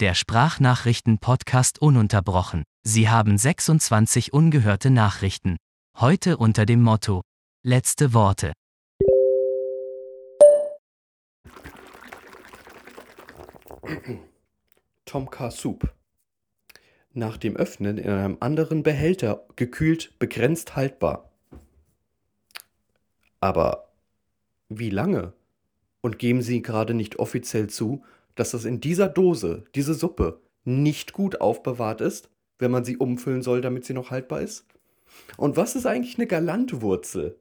Der 0.00 0.14
Sprachnachrichten-Podcast 0.14 1.82
ununterbrochen. 1.82 2.64
Sie 2.82 3.10
haben 3.10 3.36
26 3.36 4.32
ungehörte 4.32 4.88
Nachrichten. 4.88 5.58
Heute 5.98 6.38
unter 6.38 6.64
dem 6.64 6.80
Motto 6.80 7.20
Letzte 7.62 8.14
Worte. 8.14 8.54
Tomka 15.04 15.50
Soup. 15.50 15.94
Nach 17.12 17.36
dem 17.36 17.56
Öffnen 17.56 17.98
in 17.98 18.08
einem 18.08 18.38
anderen 18.40 18.82
Behälter 18.82 19.44
gekühlt 19.56 20.18
begrenzt 20.18 20.76
haltbar. 20.76 21.30
Aber 23.38 23.92
wie 24.70 24.88
lange? 24.88 25.34
Und 26.00 26.18
geben 26.18 26.40
Sie 26.40 26.62
gerade 26.62 26.94
nicht 26.94 27.18
offiziell 27.18 27.68
zu, 27.68 28.02
dass 28.34 28.52
das 28.52 28.64
in 28.64 28.80
dieser 28.80 29.08
Dose, 29.08 29.64
diese 29.74 29.94
Suppe, 29.94 30.40
nicht 30.64 31.12
gut 31.12 31.40
aufbewahrt 31.40 32.00
ist, 32.00 32.30
wenn 32.58 32.70
man 32.70 32.84
sie 32.84 32.96
umfüllen 32.96 33.42
soll, 33.42 33.60
damit 33.60 33.84
sie 33.84 33.94
noch 33.94 34.10
haltbar 34.10 34.40
ist? 34.40 34.66
Und 35.36 35.56
was 35.56 35.76
ist 35.76 35.86
eigentlich 35.86 36.18
eine 36.18 36.26
Galantwurzel? 36.26 37.38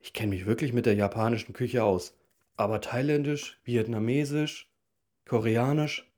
Ich 0.00 0.12
kenne 0.12 0.30
mich 0.30 0.46
wirklich 0.46 0.72
mit 0.72 0.86
der 0.86 0.94
japanischen 0.94 1.52
Küche 1.52 1.84
aus. 1.84 2.16
Aber 2.56 2.80
thailändisch, 2.80 3.60
vietnamesisch, 3.64 4.70
koreanisch, 5.26 6.10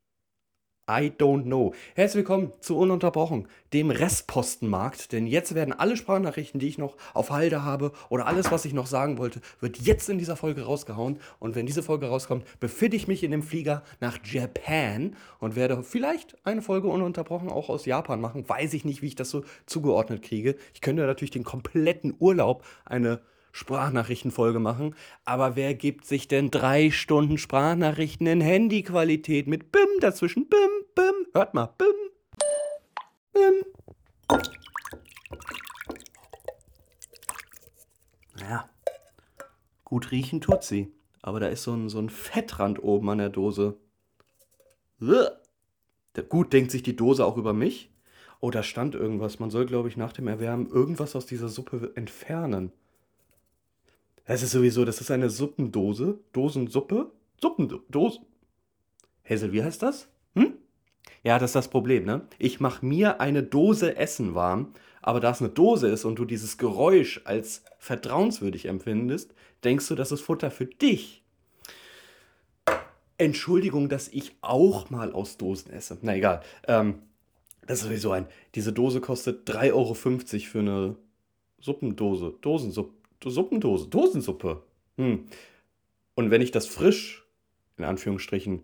I 0.88 1.10
don't 1.10 1.42
know. 1.42 1.74
Herzlich 1.96 2.18
willkommen 2.18 2.52
zu 2.60 2.78
Ununterbrochen, 2.78 3.48
dem 3.72 3.90
Restpostenmarkt. 3.90 5.10
Denn 5.10 5.26
jetzt 5.26 5.56
werden 5.56 5.74
alle 5.74 5.96
Sprachnachrichten, 5.96 6.60
die 6.60 6.68
ich 6.68 6.78
noch 6.78 6.96
auf 7.12 7.30
Halde 7.30 7.64
habe 7.64 7.90
oder 8.08 8.28
alles, 8.28 8.52
was 8.52 8.64
ich 8.64 8.72
noch 8.72 8.86
sagen 8.86 9.18
wollte, 9.18 9.40
wird 9.58 9.78
jetzt 9.78 10.08
in 10.08 10.18
dieser 10.18 10.36
Folge 10.36 10.62
rausgehauen. 10.62 11.18
Und 11.40 11.56
wenn 11.56 11.66
diese 11.66 11.82
Folge 11.82 12.06
rauskommt, 12.06 12.44
befinde 12.60 12.96
ich 12.96 13.08
mich 13.08 13.24
in 13.24 13.32
dem 13.32 13.42
Flieger 13.42 13.82
nach 13.98 14.18
Japan 14.24 15.16
und 15.40 15.56
werde 15.56 15.82
vielleicht 15.82 16.36
eine 16.46 16.62
Folge 16.62 16.86
ununterbrochen 16.86 17.48
auch 17.48 17.68
aus 17.68 17.84
Japan 17.84 18.20
machen. 18.20 18.48
Weiß 18.48 18.72
ich 18.72 18.84
nicht, 18.84 19.02
wie 19.02 19.08
ich 19.08 19.16
das 19.16 19.30
so 19.30 19.42
zugeordnet 19.66 20.22
kriege. 20.22 20.54
Ich 20.72 20.82
könnte 20.82 21.04
natürlich 21.04 21.32
den 21.32 21.42
kompletten 21.42 22.14
Urlaub 22.20 22.62
eine 22.84 23.22
Sprachnachrichtenfolge 23.56 24.58
machen. 24.58 24.94
Aber 25.24 25.56
wer 25.56 25.72
gibt 25.72 26.04
sich 26.04 26.28
denn 26.28 26.50
drei 26.50 26.90
Stunden 26.90 27.38
Sprachnachrichten 27.38 28.26
in 28.26 28.42
Handyqualität 28.42 29.46
mit 29.46 29.72
Bim 29.72 29.88
dazwischen? 30.00 30.46
Bim, 30.46 30.58
Bim. 30.94 31.26
Hört 31.32 31.54
mal, 31.54 31.70
Bim. 31.78 31.88
Bim. 33.32 33.64
Naja, 38.38 38.68
gut 39.84 40.10
riechen 40.10 40.42
tut 40.42 40.62
sie. 40.62 40.92
Aber 41.22 41.40
da 41.40 41.46
ist 41.46 41.62
so 41.62 41.72
ein, 41.72 41.88
so 41.88 41.98
ein 41.98 42.10
Fettrand 42.10 42.82
oben 42.82 43.08
an 43.08 43.18
der 43.18 43.30
Dose. 43.30 43.78
Gut, 46.28 46.52
denkt 46.52 46.70
sich 46.70 46.82
die 46.82 46.94
Dose 46.94 47.24
auch 47.24 47.38
über 47.38 47.54
mich? 47.54 47.90
Oh, 48.40 48.50
da 48.50 48.62
stand 48.62 48.94
irgendwas. 48.94 49.38
Man 49.38 49.50
soll, 49.50 49.64
glaube 49.64 49.88
ich, 49.88 49.96
nach 49.96 50.12
dem 50.12 50.28
Erwärmen 50.28 50.66
irgendwas 50.66 51.16
aus 51.16 51.24
dieser 51.24 51.48
Suppe 51.48 51.92
entfernen. 51.94 52.70
Es 54.28 54.42
ist 54.42 54.50
sowieso, 54.50 54.84
das 54.84 55.00
ist 55.00 55.10
eine 55.12 55.30
Suppendose. 55.30 56.18
Dosensuppe? 56.32 57.12
Suppendose. 57.40 58.20
Hazel, 59.28 59.52
wie 59.52 59.62
heißt 59.62 59.82
das? 59.82 60.08
Hm? 60.34 60.54
Ja, 61.22 61.38
das 61.38 61.50
ist 61.50 61.56
das 61.56 61.68
Problem, 61.68 62.04
ne? 62.04 62.26
Ich 62.38 62.58
mache 62.58 62.84
mir 62.84 63.20
eine 63.20 63.44
Dose 63.44 63.96
Essen 63.96 64.34
warm, 64.34 64.72
aber 65.00 65.20
da 65.20 65.30
es 65.30 65.40
eine 65.40 65.50
Dose 65.50 65.88
ist 65.88 66.04
und 66.04 66.18
du 66.18 66.24
dieses 66.24 66.58
Geräusch 66.58 67.20
als 67.24 67.62
vertrauenswürdig 67.78 68.66
empfindest, 68.66 69.32
denkst 69.62 69.86
du, 69.86 69.94
das 69.94 70.10
ist 70.10 70.22
Futter 70.22 70.50
für 70.50 70.66
dich. 70.66 71.22
Entschuldigung, 73.18 73.88
dass 73.88 74.08
ich 74.08 74.34
auch 74.40 74.90
mal 74.90 75.12
aus 75.12 75.36
Dosen 75.36 75.72
esse. 75.72 75.98
Na 76.02 76.16
egal. 76.16 76.42
Ähm, 76.66 77.02
das 77.66 77.78
ist 77.78 77.84
sowieso 77.84 78.10
ein. 78.10 78.26
Diese 78.56 78.72
Dose 78.72 79.00
kostet 79.00 79.48
3,50 79.48 79.72
Euro 79.72 79.94
für 79.94 80.58
eine 80.58 80.96
Suppendose. 81.60 82.34
Dosensuppe. 82.40 82.96
Suppendose, 83.30 83.88
Dosensuppe. 83.88 84.62
Hm. 84.96 85.26
Und 86.14 86.30
wenn 86.30 86.40
ich 86.40 86.50
das 86.50 86.66
frisch, 86.66 87.26
in 87.76 87.84
Anführungsstrichen, 87.84 88.62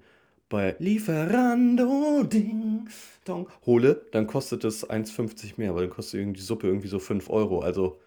bei 0.49 0.77
Lieferando 0.79 2.25
Ding 2.25 2.89
Dong 3.25 3.49
hole, 3.65 4.05
dann 4.13 4.27
kostet 4.27 4.65
es 4.65 4.89
1,50 4.89 5.55
mehr, 5.57 5.75
weil 5.75 5.87
dann 5.87 5.95
kostet 5.95 6.37
die 6.37 6.41
Suppe 6.41 6.67
irgendwie 6.67 6.89
so 6.89 6.99
5 6.99 7.31
Euro. 7.31 7.61
Also 7.61 7.99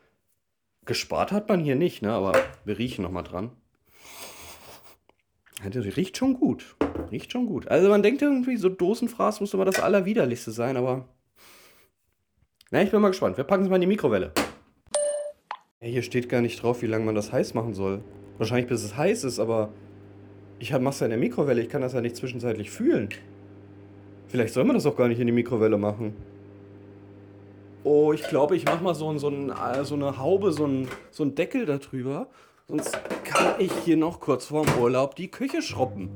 gespart 0.85 1.31
hat 1.31 1.49
man 1.49 1.59
hier 1.59 1.75
nicht, 1.75 2.01
ne? 2.01 2.11
aber 2.11 2.33
wir 2.63 2.77
riechen 2.77 3.03
nochmal 3.03 3.23
dran. 3.23 3.51
Die 5.63 5.79
riecht 5.79 6.17
schon 6.17 6.35
gut. 6.35 6.75
Riecht 7.11 7.31
schon 7.31 7.47
gut. 7.47 7.67
Also 7.67 7.89
man 7.89 8.03
denkt 8.03 8.21
irgendwie, 8.21 8.57
so 8.57 8.69
Dosenfraß 8.69 9.39
muss 9.39 9.53
immer 9.53 9.65
das 9.65 9.79
Allerwiderlichste 9.79 10.51
sein, 10.51 10.77
aber. 10.77 11.07
Na, 12.69 12.83
ich 12.83 12.91
bin 12.91 13.01
mal 13.01 13.09
gespannt. 13.09 13.37
Wir 13.37 13.45
packen 13.45 13.63
es 13.63 13.69
mal 13.69 13.75
in 13.75 13.81
die 13.81 13.87
Mikrowelle. 13.87 14.31
Hey, 15.85 15.91
hier 15.91 16.01
steht 16.01 16.29
gar 16.29 16.41
nicht 16.41 16.63
drauf, 16.63 16.81
wie 16.81 16.87
lange 16.87 17.05
man 17.05 17.13
das 17.13 17.31
heiß 17.31 17.53
machen 17.53 17.75
soll. 17.75 18.01
Wahrscheinlich 18.39 18.65
bis 18.65 18.83
es 18.83 18.97
heiß 18.97 19.23
ist, 19.23 19.37
aber 19.37 19.69
ich 20.57 20.75
mach's 20.79 20.99
ja 20.99 21.05
in 21.05 21.11
der 21.11 21.19
Mikrowelle, 21.19 21.61
ich 21.61 21.69
kann 21.69 21.83
das 21.83 21.93
ja 21.93 22.01
nicht 22.01 22.15
zwischenzeitlich 22.15 22.71
fühlen. 22.71 23.09
Vielleicht 24.25 24.55
soll 24.55 24.63
man 24.63 24.73
das 24.73 24.87
auch 24.87 24.97
gar 24.97 25.07
nicht 25.07 25.19
in 25.19 25.27
die 25.27 25.31
Mikrowelle 25.31 25.77
machen. 25.77 26.15
Oh, 27.83 28.13
ich 28.13 28.23
glaube, 28.23 28.55
ich 28.55 28.65
mach 28.65 28.81
mal 28.81 28.95
so, 28.95 29.15
so, 29.19 29.29
ein, 29.29 29.51
äh, 29.51 29.85
so 29.85 29.93
eine 29.93 30.17
Haube, 30.17 30.53
so 30.53 30.63
einen 30.63 30.87
so 31.11 31.23
ein 31.23 31.35
Deckel 31.35 31.67
darüber. 31.67 32.29
Sonst 32.67 32.97
kann 33.23 33.53
ich 33.59 33.71
hier 33.83 33.95
noch 33.95 34.19
kurz 34.19 34.47
vorm 34.47 34.65
Urlaub 34.81 35.15
die 35.15 35.29
Küche 35.29 35.61
schruppen. 35.61 36.09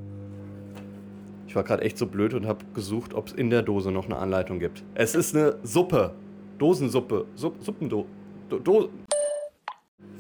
Ich 1.46 1.56
war 1.56 1.62
gerade 1.62 1.84
echt 1.84 2.00
so 2.00 2.08
blöd 2.08 2.34
und 2.34 2.48
habe 2.48 2.66
gesucht, 2.74 3.14
ob 3.14 3.28
es 3.28 3.34
in 3.34 3.52
der 3.52 3.62
Dose 3.62 3.92
noch 3.92 4.06
eine 4.06 4.18
Anleitung 4.18 4.58
gibt. 4.58 4.84
Es 4.96 5.14
ist 5.14 5.36
eine 5.36 5.60
Suppe. 5.62 6.16
Dosensuppe. 6.58 7.28
Supp, 7.36 7.64
Suppendo. 7.64 8.08
Do, 8.50 8.58
Do, 8.58 8.90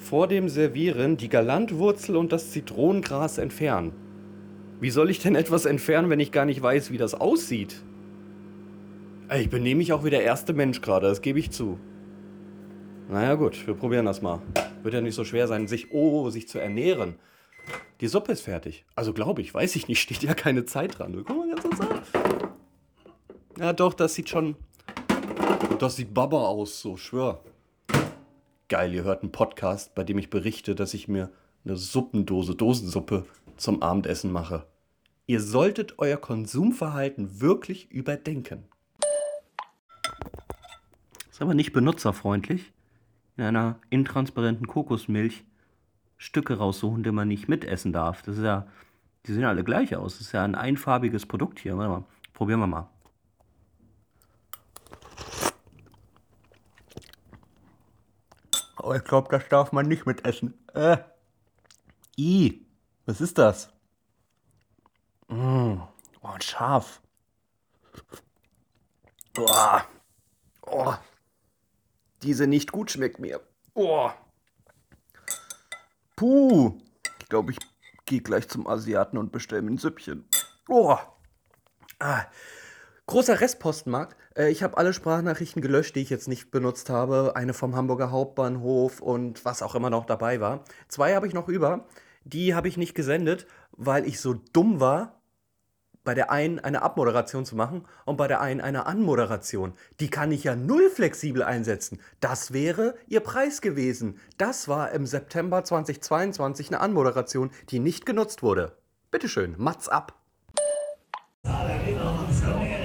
vor 0.10 0.28
dem 0.28 0.50
Servieren 0.50 1.18
die 1.18 1.30
Galantwurzel 1.30 2.16
und 2.16 2.32
das 2.32 2.50
Zitronengras 2.50 3.38
entfernen. 3.38 3.92
Wie 4.82 4.90
soll 4.90 5.12
ich 5.12 5.20
denn 5.20 5.36
etwas 5.36 5.66
entfernen, 5.66 6.10
wenn 6.10 6.20
ich 6.20 6.32
gar 6.32 6.46
nicht 6.46 6.64
weiß, 6.64 6.90
wie 6.90 6.98
das 6.98 7.14
aussieht? 7.14 7.84
Ich 9.38 9.52
benehme 9.52 9.78
mich 9.78 9.94
auch 9.94 10.04
wie 10.04 10.10
der 10.10 10.24
erste 10.24 10.54
Mensch 10.54 10.82
gerade, 10.82 11.08
das 11.08 11.22
gebe 11.22 11.38
ich 11.38 11.52
zu. 11.52 11.80
Naja 13.08 13.36
gut, 13.36 13.68
wir 13.68 13.76
probieren 13.76 14.08
das 14.08 14.24
mal. 14.24 14.42
Wird 14.82 14.96
ja 14.96 15.02
nicht 15.02 15.14
so 15.14 15.24
schwer 15.24 15.48
sein, 15.48 15.68
sich, 15.68 15.92
oh, 15.92 16.32
sich 16.32 16.48
zu 16.48 16.58
ernähren. 16.58 17.14
Die 18.02 18.08
Suppe 18.08 18.32
ist 18.32 18.42
fertig. 18.42 18.86
Also 18.96 19.14
glaube 19.14 19.44
ich, 19.44 19.54
weiß 19.54 19.76
ich 19.76 19.88
nicht, 19.88 20.02
steht 20.02 20.24
ja 20.24 20.34
keine 20.34 20.66
Zeit 20.66 20.98
dran. 20.98 21.24
Guck 21.24 21.38
mal 21.38 21.50
ganz 21.50 21.62
kurz 21.62 21.82
an. 21.82 22.50
Ja 23.60 23.74
doch, 23.74 23.94
das 23.94 24.16
sieht 24.16 24.30
schon... 24.30 24.56
Das 25.78 25.98
sieht 25.98 26.16
Baba 26.16 26.48
aus, 26.48 26.82
so, 26.82 26.98
schwör 26.98 27.44
geil, 28.70 28.94
ihr 28.94 29.04
hört 29.04 29.24
einen 29.24 29.32
Podcast, 29.32 29.96
bei 29.96 30.04
dem 30.04 30.18
ich 30.18 30.30
berichte, 30.30 30.76
dass 30.76 30.94
ich 30.94 31.08
mir 31.08 31.32
eine 31.66 31.76
Suppendose, 31.76 32.56
Dosensuppe 32.56 33.26
zum 33.58 33.82
Abendessen 33.82 34.32
mache. 34.32 34.66
Ihr 35.26 35.42
solltet 35.42 35.96
euer 35.98 36.18
Konsumverhalten 36.18 37.42
wirklich 37.42 37.92
überdenken. 37.92 38.64
Ist 41.30 41.42
aber 41.42 41.54
nicht 41.54 41.74
benutzerfreundlich, 41.74 42.72
in 43.38 43.44
einer 43.44 43.80
intransparenten 43.90 44.68
Kokosmilch 44.68 45.44
Stücke 46.18 46.58
raussuchen, 46.58 47.04
die 47.04 47.12
man 47.12 47.28
nicht 47.28 47.48
mitessen 47.48 47.94
darf. 47.94 48.22
Das 48.24 48.38
ist 48.38 48.44
ja, 48.44 48.68
die 49.26 49.34
sehen 49.34 49.46
alle 49.46 49.64
gleich 49.64 49.96
aus. 49.96 50.18
Das 50.18 50.28
ist 50.28 50.32
ja 50.34 50.44
ein 50.44 50.56
einfarbiges 50.56 51.26
Produkt 51.26 51.60
hier. 51.60 51.78
Warte 51.78 51.90
mal, 51.90 52.04
probieren 52.34 52.60
wir 52.60 52.68
mal. 52.68 52.90
Oh, 58.82 58.94
ich 58.94 59.04
glaube, 59.04 59.28
das 59.30 59.48
darf 59.50 59.72
man 59.72 59.88
nicht 59.88 60.06
mitessen. 60.06 60.54
Äh. 60.74 60.98
I. 62.18 62.66
Was 63.06 63.22
ist 63.22 63.38
das? 63.38 63.70
Mm. 65.28 65.82
Oh, 66.22 66.36
scharf. 66.40 67.02
Oh. 69.38 69.80
oh. 70.68 70.94
Diese 72.24 72.48
nicht 72.48 72.72
gut 72.72 72.92
schmeckt 72.92 73.20
mir. 73.20 73.42
Oh. 73.74 74.10
Puh. 76.16 76.78
Ich 77.20 77.30
glaube, 77.30 77.52
ich 77.52 77.60
gehe 78.06 78.22
gleich 78.22 78.48
zum 78.48 78.68
Asiaten 78.68 79.18
und 79.18 79.32
bestelle 79.32 79.62
mir 79.62 79.72
ein 79.72 79.78
Süppchen. 79.78 80.28
Oh. 80.68 80.98
Ah. 82.00 82.26
Großer 83.08 83.40
Restpostenmarkt. 83.40 84.16
Äh, 84.36 84.50
ich 84.50 84.64
habe 84.64 84.78
alle 84.78 84.94
Sprachnachrichten 84.94 85.62
gelöscht, 85.62 85.96
die 85.96 86.02
ich 86.02 86.10
jetzt 86.10 86.28
nicht 86.28 86.52
benutzt 86.52 86.90
habe. 86.90 87.36
Eine 87.36 87.54
vom 87.54 87.76
Hamburger 87.76 88.12
Hauptbahnhof 88.12 89.02
und 89.02 89.44
was 89.46 89.62
auch 89.62 89.76
immer 89.76 89.90
noch 89.90 90.06
dabei 90.06 90.40
war. 90.40 90.64
Zwei 90.88 91.16
habe 91.16 91.28
ich 91.28 91.34
noch 91.34 91.48
über. 91.48 91.86
Die 92.24 92.54
habe 92.54 92.68
ich 92.68 92.78
nicht 92.78 92.96
gesendet, 92.96 93.48
weil 93.72 94.06
ich 94.08 94.20
so 94.20 94.34
dumm 94.34 94.80
war, 94.80 95.20
bei 96.04 96.14
der 96.14 96.32
einen 96.32 96.60
eine 96.60 96.82
Abmoderation 96.82 97.46
zu 97.46 97.56
machen 97.56 97.86
und 98.06 98.18
bei 98.18 98.28
der 98.28 98.42
einen 98.42 98.62
eine 98.62 98.86
Anmoderation. 98.86 99.74
Die 100.00 100.10
kann 100.10 100.32
ich 100.32 100.44
ja 100.44 100.56
null 100.56 100.90
flexibel 100.90 101.44
einsetzen. 101.44 102.00
Das 102.20 102.54
wäre 102.54 102.96
ihr 103.08 103.20
Preis 103.20 103.62
gewesen. 103.62 104.18
Das 104.38 104.68
war 104.68 104.92
im 104.92 105.06
September 105.06 105.64
2022 105.64 106.70
eine 106.70 106.80
Anmoderation, 106.80 107.52
die 107.70 107.80
nicht 107.80 108.06
genutzt 108.06 108.44
wurde. 108.44 108.78
Bitteschön, 109.12 109.56
Mats 109.58 109.90
ab. 109.90 110.16
Allerdings. 111.44 112.79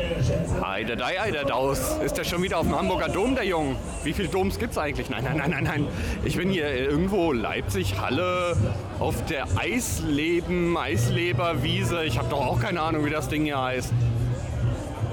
Heide, 0.63 0.97
dei, 0.97 1.17
heide, 1.19 1.45
daus. 1.47 1.97
Ist 2.05 2.17
der 2.17 2.25
schon 2.25 2.43
wieder 2.43 2.59
auf 2.59 2.67
dem 2.67 2.77
Hamburger 2.77 3.09
Dom, 3.09 3.35
der 3.35 3.45
Junge? 3.45 3.77
Wie 4.03 4.13
viele 4.13 4.29
Doms 4.29 4.59
gibt's 4.59 4.79
eigentlich? 4.79 5.11
Nein, 5.11 5.25
nein, 5.25 5.37
nein, 5.37 5.51
nein, 5.51 5.65
nein. 5.65 5.87
Ich 6.25 6.37
bin 6.37 6.51
hier 6.51 6.73
irgendwo 6.75 7.33
Leipzig, 7.33 7.99
Halle, 8.01 8.57
auf 8.99 9.25
der 9.27 9.47
Eisleben, 9.57 10.77
Eisleberwiese. 10.77 12.05
Ich 12.05 12.19
habe 12.19 12.29
doch 12.29 12.47
auch 12.47 12.61
keine 12.61 12.81
Ahnung, 12.81 13.05
wie 13.05 13.11
das 13.11 13.29
Ding 13.29 13.45
hier 13.45 13.61
heißt. 13.61 13.93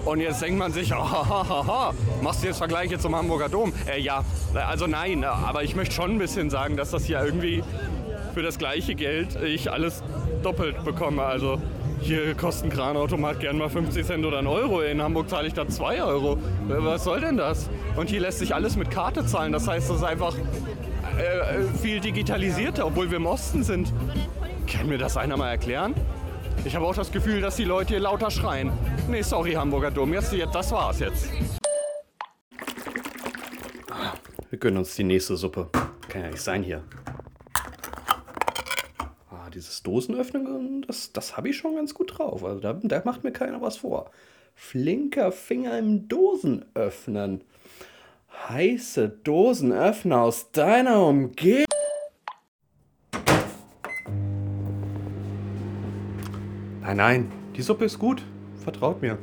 Und 0.06 0.20
jetzt 0.20 0.42
denkt 0.42 0.58
man 0.58 0.74
sich, 0.74 0.94
oh, 0.96 1.94
machst 2.22 2.44
du 2.44 2.48
jetzt 2.48 2.58
Vergleiche 2.58 2.98
zum 2.98 3.16
Hamburger 3.16 3.50
Dom? 3.50 3.74
Äh, 3.88 4.00
ja, 4.00 4.24
also 4.54 4.88
nein, 4.88 5.24
aber 5.24 5.64
ich 5.64 5.76
möchte 5.76 5.94
schon 5.96 6.12
ein 6.12 6.18
bisschen 6.18 6.50
sagen, 6.50 6.78
dass 6.78 6.92
das 6.92 7.06
hier 7.06 7.24
irgendwie 7.24 7.64
für 8.34 8.42
das 8.42 8.58
gleiche 8.58 8.96
Geld 8.96 9.36
ich 9.42 9.72
alles 9.72 10.04
doppelt 10.44 10.84
bekomme. 10.84 11.24
Also 11.24 11.62
hier 12.02 12.34
kostet 12.34 12.66
ein 12.66 12.70
Kranautomat 12.72 13.40
gern 13.40 13.58
mal 13.58 13.70
50 13.70 14.06
Cent 14.06 14.26
oder 14.26 14.40
ein 14.40 14.48
Euro. 14.48 14.82
In 14.82 15.02
Hamburg 15.02 15.30
zahle 15.30 15.48
ich 15.48 15.54
da 15.54 15.68
2 15.68 16.04
Euro. 16.04 16.38
Was 16.68 17.04
soll 17.04 17.22
denn 17.22 17.38
das? 17.38 17.70
Und 17.96 18.10
hier 18.10 18.22
lässt 18.22 18.40
sich 18.40 18.56
alles 18.56 18.76
mit 18.76 18.90
Karte 18.90 19.26
zahlen. 19.26 19.52
Das 19.52 19.68
heißt, 19.68 19.90
es 19.90 19.98
ist 19.98 20.04
einfach 20.04 20.36
äh, 20.36 21.64
viel 21.82 22.00
digitalisierter, 22.00 22.88
obwohl 22.88 23.10
wir 23.12 23.18
im 23.18 23.26
Osten 23.28 23.64
sind. 23.64 23.94
Kann 24.68 24.88
mir 24.88 24.98
das 24.98 25.16
einer 25.16 25.38
mal 25.38 25.50
erklären? 25.50 25.94
Ich 26.66 26.76
habe 26.76 26.86
auch 26.86 26.96
das 26.96 27.12
Gefühl, 27.12 27.42
dass 27.42 27.56
die 27.56 27.66
Leute 27.66 27.94
hier 27.94 28.00
lauter 28.00 28.32
schreien. 28.32 28.72
Nee, 29.10 29.22
sorry, 29.22 29.54
Hamburger 29.54 29.92
Dom. 29.92 30.14
Jetzt, 30.14 30.34
jetzt, 30.34 30.56
das 30.56 30.72
war's 30.72 31.00
jetzt. 31.00 31.30
Wir 34.50 34.60
gönnen 34.60 34.78
uns 34.78 34.96
die 34.96 35.04
nächste 35.04 35.38
Suppe. 35.38 35.70
Kann 36.10 36.24
ja 36.24 36.30
nicht 36.30 36.42
sein 36.42 36.64
hier 36.64 36.84
dieses 39.62 39.84
Dosenöffnen, 39.84 40.84
das, 40.88 41.14
das 41.14 41.38
habe 41.38 41.50
ich 41.50 41.58
schon 41.58 41.76
ganz 41.76 41.94
gut 41.94 42.18
drauf. 42.18 42.44
Also 42.44 42.60
da, 42.60 42.74
da 42.74 43.02
macht 43.06 43.24
mir 43.24 43.32
keiner 43.32 43.62
was 43.62 43.78
vor. 43.78 44.10
Flinker 44.56 45.32
Finger 45.32 45.78
im 45.78 46.08
Dosenöffnen. 46.08 47.44
Heiße 48.50 49.10
Dosenöffner 49.24 50.22
aus 50.22 50.52
deiner 50.52 51.06
Umgebung. 51.06 51.66
Nein, 56.82 56.98
nein, 56.98 57.32
die 57.56 57.62
Suppe 57.62 57.86
ist 57.86 58.00
gut. 58.00 58.24
Vertraut 58.64 59.02
mir. 59.02 59.20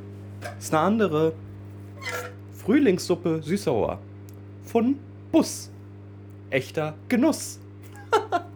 Ist 0.57 0.73
eine 0.73 0.85
andere. 0.85 1.33
Frühlingssuppe 2.53 3.43
süß-sauer. 3.43 3.99
Von 4.63 5.01
Bus. 5.33 5.71
Echter 6.51 6.95
Genuss. 7.09 7.59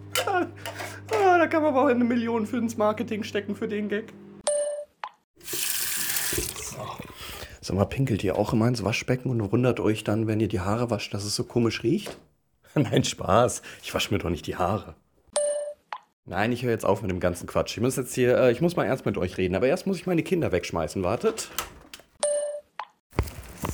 kann 1.53 1.63
man 1.63 1.75
aber 1.75 1.83
auch 1.83 1.89
eine 1.89 2.03
Million 2.03 2.47
für 2.47 2.57
ins 2.57 2.79
Marketing 2.79 3.23
stecken 3.25 3.55
für 3.55 3.69
den 3.69 3.91
Gag. 3.91 4.11
So. 5.43 6.79
Sag 7.61 7.77
mal, 7.77 7.85
pinkelt 7.85 8.25
ihr 8.25 8.39
auch 8.39 8.55
immer 8.55 8.67
ins 8.67 8.83
Waschbecken 8.83 9.31
und 9.31 9.53
wundert 9.53 9.79
euch 9.79 10.03
dann, 10.03 10.27
wenn 10.27 10.41
ihr 10.41 10.49
die 10.49 10.61
Haare 10.61 10.89
wascht, 10.89 11.13
dass 11.13 11.25
es 11.25 11.37
so 11.37 11.45
komisch 11.45 11.83
riecht? 11.83 12.17
Nein, 12.75 13.05
Spaß. 13.05 13.61
Ich 13.83 13.93
wasche 13.93 14.15
mir 14.15 14.19
doch 14.19 14.31
nicht 14.31 14.47
die 14.47 14.57
Haare. 14.57 14.95
Nein, 16.25 16.53
ich 16.53 16.63
höre 16.63 16.71
jetzt 16.71 16.87
auf 16.87 17.03
mit 17.03 17.11
dem 17.11 17.21
ganzen 17.21 17.47
Quatsch. 17.47 17.77
Ich 17.77 17.83
muss 17.83 17.97
jetzt 17.97 18.15
hier, 18.15 18.39
äh, 18.39 18.53
ich 18.53 18.63
muss 18.63 18.77
mal 18.77 18.87
ernst 18.87 19.05
mit 19.05 19.19
euch 19.19 19.37
reden, 19.37 19.55
aber 19.55 19.67
erst 19.67 19.87
muss 19.87 19.99
ich 19.99 20.07
meine 20.07 20.23
Kinder 20.23 20.53
wegschmeißen. 20.53 21.03
Wartet. 21.03 21.51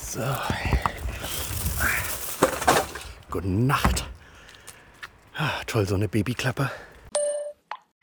So. 0.01 0.19
Gute 3.31 3.47
Nacht. 3.47 4.05
Ah, 5.37 5.61
toll, 5.65 5.87
so 5.87 5.95
eine 5.95 6.09
Babyklappe. 6.09 6.69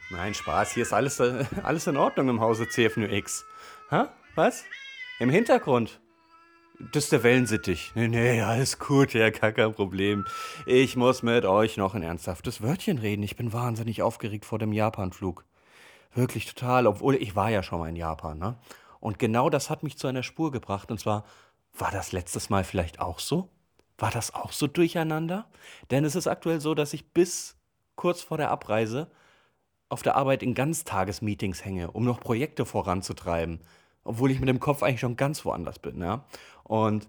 Nein, 0.08 0.34
Spaß. 0.34 0.72
Hier 0.72 0.84
ist 0.84 0.92
alles, 0.92 1.18
äh, 1.18 1.44
alles 1.62 1.86
in 1.86 1.96
Ordnung 1.96 2.28
im 2.28 2.40
Hause 2.40 2.68
CFNUX. 2.68 3.44
Hä? 3.90 4.04
Was? 4.36 4.64
Im 5.18 5.30
Hintergrund? 5.30 6.00
Das 6.92 7.04
ist 7.04 7.12
der 7.12 7.22
Wellensittich. 7.22 7.92
Nee, 7.94 8.08
nee, 8.08 8.42
alles 8.42 8.78
gut, 8.78 9.14
ja, 9.14 9.30
gar 9.30 9.50
kein 9.52 9.72
Problem. 9.72 10.26
Ich 10.66 10.94
muss 10.94 11.22
mit 11.22 11.44
euch 11.44 11.76
noch 11.76 11.94
ein 11.94 12.02
ernsthaftes 12.02 12.62
Wörtchen 12.62 12.98
reden. 12.98 13.22
Ich 13.22 13.34
bin 13.34 13.52
wahnsinnig 13.52 14.02
aufgeregt 14.02 14.44
vor 14.44 14.58
dem 14.58 14.72
Japanflug. 14.72 15.44
Wirklich 16.14 16.46
total, 16.46 16.86
obwohl 16.86 17.16
ich 17.16 17.34
war 17.34 17.50
ja 17.50 17.62
schon 17.62 17.80
mal 17.80 17.88
in 17.88 17.96
Japan, 17.96 18.38
ne? 18.38 18.56
Und 19.00 19.18
genau 19.18 19.50
das 19.50 19.70
hat 19.70 19.82
mich 19.82 19.98
zu 19.98 20.06
einer 20.06 20.22
Spur 20.22 20.52
gebracht. 20.52 20.90
Und 20.90 21.00
zwar, 21.00 21.24
war 21.76 21.90
das 21.90 22.12
letztes 22.12 22.50
Mal 22.50 22.64
vielleicht 22.64 23.00
auch 23.00 23.18
so? 23.18 23.48
War 23.98 24.10
das 24.10 24.34
auch 24.34 24.52
so 24.52 24.66
durcheinander? 24.66 25.48
Denn 25.90 26.04
es 26.04 26.14
ist 26.14 26.26
aktuell 26.26 26.60
so, 26.60 26.74
dass 26.74 26.92
ich 26.92 27.12
bis 27.12 27.56
kurz 27.94 28.22
vor 28.22 28.36
der 28.36 28.50
Abreise 28.50 29.10
auf 29.88 30.02
der 30.02 30.16
Arbeit 30.16 30.42
in 30.42 30.54
Ganztagesmeetings 30.54 31.64
hänge, 31.64 31.90
um 31.90 32.04
noch 32.04 32.20
Projekte 32.20 32.66
voranzutreiben, 32.66 33.60
obwohl 34.04 34.30
ich 34.30 34.40
mit 34.40 34.48
dem 34.48 34.60
Kopf 34.60 34.82
eigentlich 34.82 35.00
schon 35.00 35.16
ganz 35.16 35.44
woanders 35.44 35.78
bin, 35.78 36.00
ja. 36.00 36.24
Und 36.64 37.08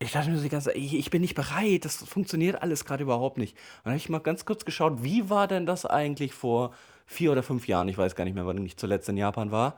ich 0.00 0.12
dachte 0.12 0.30
mir 0.30 0.36
so 0.36 0.44
die 0.44 0.48
ganze 0.48 0.70
Zeit, 0.70 0.76
ich, 0.76 1.10
bin 1.10 1.22
nicht 1.22 1.34
bereit, 1.34 1.84
das 1.84 1.96
funktioniert 1.96 2.62
alles 2.62 2.84
gerade 2.84 3.02
überhaupt 3.02 3.36
nicht. 3.36 3.54
Und 3.54 3.86
dann 3.86 3.92
habe 3.92 3.98
ich 3.98 4.08
mal 4.08 4.20
ganz 4.20 4.44
kurz 4.44 4.64
geschaut, 4.64 5.02
wie 5.02 5.28
war 5.28 5.48
denn 5.48 5.66
das 5.66 5.84
eigentlich 5.84 6.32
vor 6.32 6.72
vier 7.04 7.32
oder 7.32 7.42
fünf 7.42 7.66
Jahren? 7.66 7.88
Ich 7.88 7.98
weiß 7.98 8.14
gar 8.14 8.24
nicht 8.24 8.34
mehr, 8.34 8.46
wann 8.46 8.64
ich 8.64 8.76
zuletzt 8.76 9.08
in 9.08 9.16
Japan 9.16 9.50
war. 9.50 9.74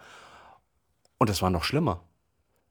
Und 1.18 1.30
das 1.30 1.40
war 1.40 1.48
noch 1.48 1.64
schlimmer. 1.64 2.02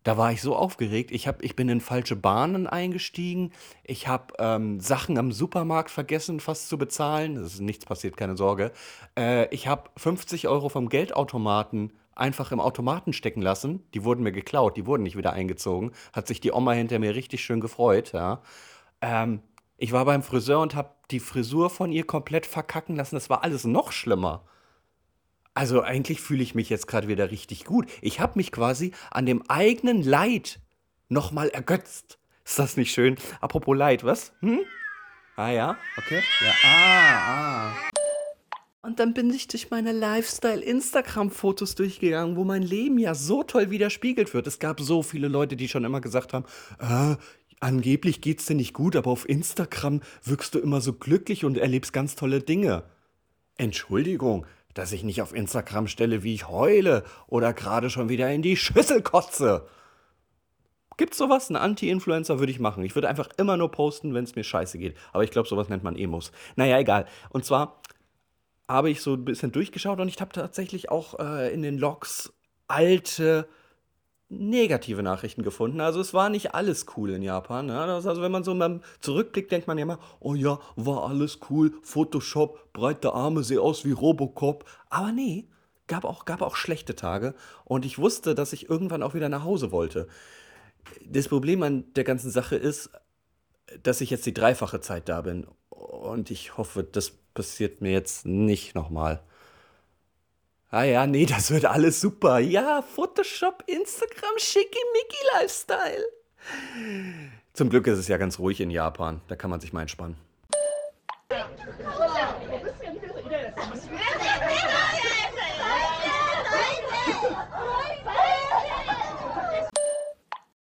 Da 0.03 0.17
war 0.17 0.31
ich 0.31 0.41
so 0.41 0.55
aufgeregt. 0.55 1.11
Ich, 1.11 1.27
hab, 1.27 1.43
ich 1.43 1.55
bin 1.55 1.67
in 1.67 1.81
falsche 1.81 2.15
Bahnen 2.15 2.67
eingestiegen. 2.67 3.51
Ich 3.83 4.07
habe 4.07 4.33
ähm, 4.39 4.79
Sachen 4.79 5.17
am 5.17 5.31
Supermarkt 5.31 5.91
vergessen, 5.91 6.39
fast 6.39 6.69
zu 6.69 6.77
bezahlen. 6.77 7.35
Es 7.35 7.55
ist 7.55 7.61
nichts 7.61 7.85
passiert, 7.85 8.15
keine 8.15 8.37
Sorge. 8.37 8.71
Äh, 9.17 9.53
ich 9.53 9.67
habe 9.67 9.89
50 9.97 10.47
Euro 10.47 10.69
vom 10.69 10.87
Geldautomaten 10.87 11.91
einfach 12.15 12.51
im 12.51 12.59
Automaten 12.59 13.13
stecken 13.13 13.41
lassen. 13.41 13.83
Die 13.93 14.03
wurden 14.03 14.23
mir 14.23 14.31
geklaut, 14.31 14.77
die 14.77 14.85
wurden 14.85 15.03
nicht 15.03 15.17
wieder 15.17 15.33
eingezogen. 15.33 15.91
Hat 16.13 16.27
sich 16.27 16.39
die 16.39 16.51
Oma 16.51 16.71
hinter 16.73 16.99
mir 16.99 17.15
richtig 17.15 17.43
schön 17.43 17.59
gefreut. 17.59 18.13
Ja. 18.13 18.41
Ähm, 19.01 19.41
ich 19.77 19.91
war 19.91 20.05
beim 20.05 20.23
Friseur 20.23 20.59
und 20.61 20.75
habe 20.75 20.91
die 21.11 21.19
Frisur 21.19 21.69
von 21.69 21.91
ihr 21.91 22.05
komplett 22.05 22.45
verkacken 22.45 22.95
lassen. 22.95 23.15
Das 23.15 23.29
war 23.29 23.43
alles 23.43 23.65
noch 23.65 23.91
schlimmer. 23.91 24.43
Also 25.59 25.81
eigentlich 25.81 26.21
fühle 26.21 26.41
ich 26.41 26.55
mich 26.55 26.69
jetzt 26.69 26.87
gerade 26.87 27.09
wieder 27.09 27.31
richtig 27.31 27.65
gut. 27.65 27.85
Ich 28.01 28.21
habe 28.21 28.39
mich 28.39 28.53
quasi 28.53 28.93
an 29.11 29.25
dem 29.25 29.43
eigenen 29.49 30.01
Leid 30.01 30.61
nochmal 31.09 31.49
ergötzt. 31.49 32.17
Ist 32.45 32.59
das 32.59 32.77
nicht 32.77 32.93
schön? 32.93 33.17
Apropos 33.41 33.75
Leid, 33.75 34.05
was? 34.05 34.31
Hm? 34.39 34.61
Ah 35.35 35.49
ja, 35.49 35.77
okay. 35.97 36.23
Ja, 36.39 36.53
ah, 36.63 37.73
ah. 37.73 37.73
Und 38.83 39.01
dann 39.01 39.13
bin 39.13 39.29
ich 39.33 39.49
durch 39.49 39.69
meine 39.69 39.91
Lifestyle-Instagram-Fotos 39.91 41.75
durchgegangen, 41.75 42.37
wo 42.37 42.45
mein 42.45 42.63
Leben 42.63 42.97
ja 42.97 43.13
so 43.13 43.43
toll 43.43 43.69
widerspiegelt 43.69 44.33
wird. 44.33 44.47
Es 44.47 44.59
gab 44.59 44.79
so 44.79 45.03
viele 45.03 45.27
Leute, 45.27 45.57
die 45.57 45.67
schon 45.67 45.83
immer 45.83 45.99
gesagt 45.99 46.31
haben, 46.31 46.45
äh, 46.79 47.17
angeblich 47.59 48.21
geht's 48.21 48.45
dir 48.45 48.55
nicht 48.55 48.73
gut, 48.73 48.95
aber 48.95 49.11
auf 49.11 49.27
Instagram 49.27 49.99
wirkst 50.23 50.55
du 50.55 50.59
immer 50.59 50.79
so 50.79 50.93
glücklich 50.93 51.43
und 51.43 51.57
erlebst 51.57 51.91
ganz 51.91 52.15
tolle 52.15 52.39
Dinge. 52.39 52.83
Entschuldigung, 53.57 54.45
dass 54.73 54.91
ich 54.91 55.03
nicht 55.03 55.21
auf 55.21 55.33
Instagram 55.33 55.87
stelle, 55.87 56.23
wie 56.23 56.33
ich 56.33 56.47
heule 56.47 57.03
oder 57.27 57.53
gerade 57.53 57.89
schon 57.89 58.09
wieder 58.09 58.31
in 58.31 58.41
die 58.41 58.57
Schüssel 58.57 59.01
kotze. 59.01 59.67
Gibt's 60.97 61.17
sowas? 61.17 61.49
Ein 61.49 61.55
Anti-Influencer 61.55 62.39
würde 62.39 62.51
ich 62.51 62.59
machen. 62.59 62.83
Ich 62.83 62.93
würde 62.93 63.07
einfach 63.07 63.29
immer 63.37 63.55
nur 63.55 63.71
posten, 63.71 64.13
wenn 64.13 64.25
es 64.25 64.35
mir 64.35 64.43
scheiße 64.43 64.77
geht. 64.77 64.97
Aber 65.13 65.23
ich 65.23 65.31
glaube, 65.31 65.47
sowas 65.47 65.69
nennt 65.69 65.83
man 65.83 65.95
Emos. 65.95 66.31
Naja, 66.57 66.77
egal. 66.77 67.05
Und 67.29 67.45
zwar 67.45 67.81
habe 68.67 68.89
ich 68.89 69.01
so 69.01 69.13
ein 69.13 69.25
bisschen 69.25 69.51
durchgeschaut 69.51 69.99
und 69.99 70.09
ich 70.09 70.19
habe 70.19 70.31
tatsächlich 70.33 70.91
auch 70.91 71.17
äh, 71.19 71.53
in 71.53 71.61
den 71.61 71.77
Logs 71.77 72.33
alte 72.67 73.47
negative 74.29 75.01
Nachrichten 75.01 75.43
gefunden. 75.43 75.81
Also 75.81 75.99
es 75.99 76.13
war 76.13 76.29
nicht 76.29 76.53
alles 76.53 76.85
cool 76.95 77.09
in 77.09 77.23
Japan. 77.23 77.65
Ne? 77.65 77.79
also 77.79 78.21
wenn 78.21 78.31
man 78.31 78.43
so 78.43 78.53
mal 78.53 78.79
zurückblickt, 79.01 79.51
denkt 79.51 79.67
man 79.67 79.77
ja 79.77 79.83
immer, 79.83 79.99
oh 80.19 80.35
ja, 80.35 80.59
war 80.75 81.09
alles 81.09 81.39
cool, 81.49 81.73
Photoshop, 81.81 82.71
breite 82.71 83.13
Arme, 83.13 83.43
sehe 83.43 83.61
aus 83.61 83.85
wie 83.85 83.91
Robocop. 83.91 84.65
Aber 84.89 85.11
nee, 85.11 85.47
gab 85.87 86.05
auch, 86.05 86.25
gab 86.25 86.41
auch 86.41 86.55
schlechte 86.55 86.95
Tage. 86.95 87.33
Und 87.65 87.85
ich 87.85 87.97
wusste, 87.97 88.35
dass 88.35 88.53
ich 88.53 88.69
irgendwann 88.69 89.03
auch 89.03 89.15
wieder 89.15 89.29
nach 89.29 89.43
Hause 89.43 89.71
wollte. 89.71 90.07
Das 91.05 91.27
Problem 91.27 91.63
an 91.63 91.85
der 91.95 92.03
ganzen 92.03 92.29
Sache 92.29 92.55
ist, 92.55 92.91
dass 93.83 94.01
ich 94.01 94.09
jetzt 94.11 94.25
die 94.25 94.33
dreifache 94.33 94.79
Zeit 94.79 95.09
da 95.09 95.21
bin. 95.21 95.47
Und 95.69 96.31
ich 96.31 96.57
hoffe, 96.57 96.83
das 96.83 97.11
passiert 97.33 97.81
mir 97.81 97.91
jetzt 97.91 98.25
nicht 98.25 98.75
nochmal. 98.75 99.21
Ah 100.71 100.83
ja, 100.83 101.07
nee, 101.07 101.25
das 101.25 101.49
wird 101.49 101.65
alles 101.65 101.99
super. 101.99 102.37
Ja, 102.37 102.83
Photoshop, 102.83 103.63
Instagram, 103.65 104.37
schickimicki 104.37 105.17
Lifestyle. 105.39 106.05
Zum 107.53 107.69
Glück 107.71 107.87
ist 107.87 107.97
es 107.97 108.07
ja 108.07 108.17
ganz 108.17 108.37
ruhig 108.37 108.61
in 108.61 108.69
Japan. 108.69 109.21
Da 109.27 109.35
kann 109.35 109.49
man 109.49 109.59
sich 109.59 109.73
mal 109.73 109.81
entspannen. 109.81 110.15